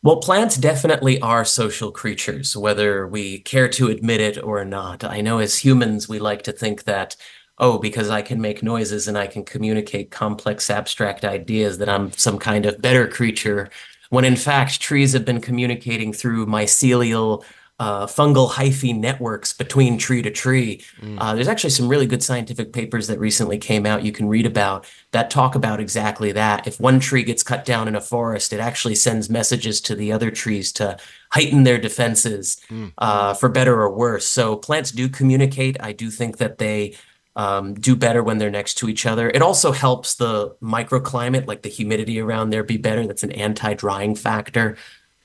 Well, 0.03 0.21
plants 0.21 0.57
definitely 0.57 1.21
are 1.21 1.45
social 1.45 1.91
creatures, 1.91 2.57
whether 2.57 3.07
we 3.07 3.41
care 3.41 3.69
to 3.71 3.89
admit 3.89 4.21
it 4.21 4.41
or 4.43 4.65
not. 4.65 5.03
I 5.03 5.23
know 5.23 5.39
as 5.39 5.59
humans, 5.59 6.09
we 6.09 6.21
like 6.21 6.43
to 6.43 6.53
think 6.53 6.85
that 6.85 7.17
oh, 7.59 7.79
because 7.79 8.09
I 8.11 8.23
can 8.23 8.41
make 8.41 8.63
noises 8.63 9.09
and 9.09 9.19
I 9.19 9.27
can 9.27 9.45
communicate 9.45 10.11
complex 10.11 10.71
abstract 10.71 11.25
ideas, 11.25 11.79
that 11.79 11.89
I'm 11.89 12.13
some 12.13 12.39
kind 12.39 12.67
of 12.67 12.81
better 12.81 13.07
creature, 13.07 13.71
when 14.11 14.25
in 14.25 14.37
fact 14.37 14.81
trees 14.81 15.13
have 15.13 15.25
been 15.25 15.41
communicating 15.41 16.13
through 16.13 16.47
mycelial 16.47 17.45
uh, 17.81 18.07
fungal 18.07 18.51
hyphae 18.51 18.99
networks 18.99 19.53
between 19.53 19.99
tree 19.99 20.21
to 20.21 20.31
tree. 20.31 20.83
Mm. 21.01 21.17
Uh, 21.21 21.35
there's 21.35 21.47
actually 21.47 21.71
some 21.71 21.89
really 21.89 22.07
good 22.07 22.25
scientific 22.25 22.73
papers 22.73 23.07
that 23.07 23.21
recently 23.21 23.57
came 23.57 23.87
out 23.87 24.05
you 24.05 24.11
can 24.11 24.29
read 24.29 24.47
about 24.47 24.85
that 25.13 25.31
talk 25.31 25.55
about 25.55 25.79
exactly 25.79 26.33
that. 26.33 26.67
If 26.67 26.81
one 26.81 26.99
tree 26.99 27.23
gets 27.23 27.45
cut 27.45 27.65
down 27.65 27.87
in 27.87 27.95
a 27.95 28.01
forest, 28.01 28.53
it 28.53 28.59
actually 28.59 28.97
sends 28.97 29.31
messages 29.31 29.81
to 29.83 29.95
the 29.95 30.11
other 30.11 30.31
trees 30.33 30.73
to 30.73 30.99
heighten 31.31 31.63
their 31.63 31.79
defenses 31.79 32.61
mm. 32.69 32.93
uh, 32.99 33.35
for 33.35 33.49
better 33.49 33.81
or 33.81 33.95
worse. 33.95 34.27
So 34.27 34.57
plants 34.57 34.91
do 34.91 35.09
communicate. 35.09 35.77
I 35.81 35.93
do 35.93 36.11
think 36.11 36.39
that 36.39 36.59
they 36.59 36.97
um, 37.39 37.75
do 37.75 37.95
better 37.95 38.23
when 38.23 38.39
they're 38.39 38.51
next 38.51 38.75
to 38.79 38.89
each 38.89 39.07
other. 39.07 39.31
It 39.31 39.41
also 39.41 39.71
helps 39.71 40.17
the 40.17 40.57
microclimate, 40.61 41.47
like 41.47 41.63
the 41.63 41.69
humidity 41.69 42.21
around 42.21 42.51
there, 42.51 42.65
be 42.65 42.77
better. 42.77 43.07
That's 43.07 43.23
an 43.23 43.33
anti-drying 43.33 44.17
factor. 44.17 44.77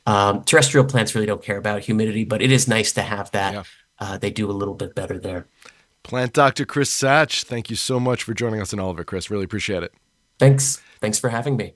Um, 0.06 0.43
terrestrial 0.43 0.86
plants 0.86 1.15
really 1.15 1.26
don't 1.26 1.41
care 1.41 1.58
about 1.58 1.82
humidity, 1.82 2.23
but 2.23 2.41
it 2.41 2.52
is 2.52 2.67
nice 2.67 2.91
to 2.93 3.02
have 3.02 3.32
that. 3.32 3.54
Yeah. 3.54 3.63
Uh, 3.99 4.17
they 4.19 4.30
do 4.30 4.49
a 4.49 4.54
little 4.54 4.76
bit 4.76 4.93
better 4.93 5.17
there. 5.17 5.47
Plant 6.04 6.34
Doctor 6.34 6.65
Chris 6.65 6.95
Satch, 6.95 7.45
thank 7.45 7.71
you 7.71 7.76
so 7.76 7.99
much 7.99 8.21
for 8.23 8.34
joining 8.34 8.62
us 8.62 8.73
in 8.73 8.80
All 8.80 8.91
of 8.91 8.99
It, 8.99 9.06
Chris. 9.08 9.32
Really 9.32 9.45
appreciate 9.45 9.82
it. 9.82 9.93
Thanks. 10.38 10.82
Thanks 11.02 11.17
for 11.17 11.30
having 11.30 11.58
me. 11.58 11.71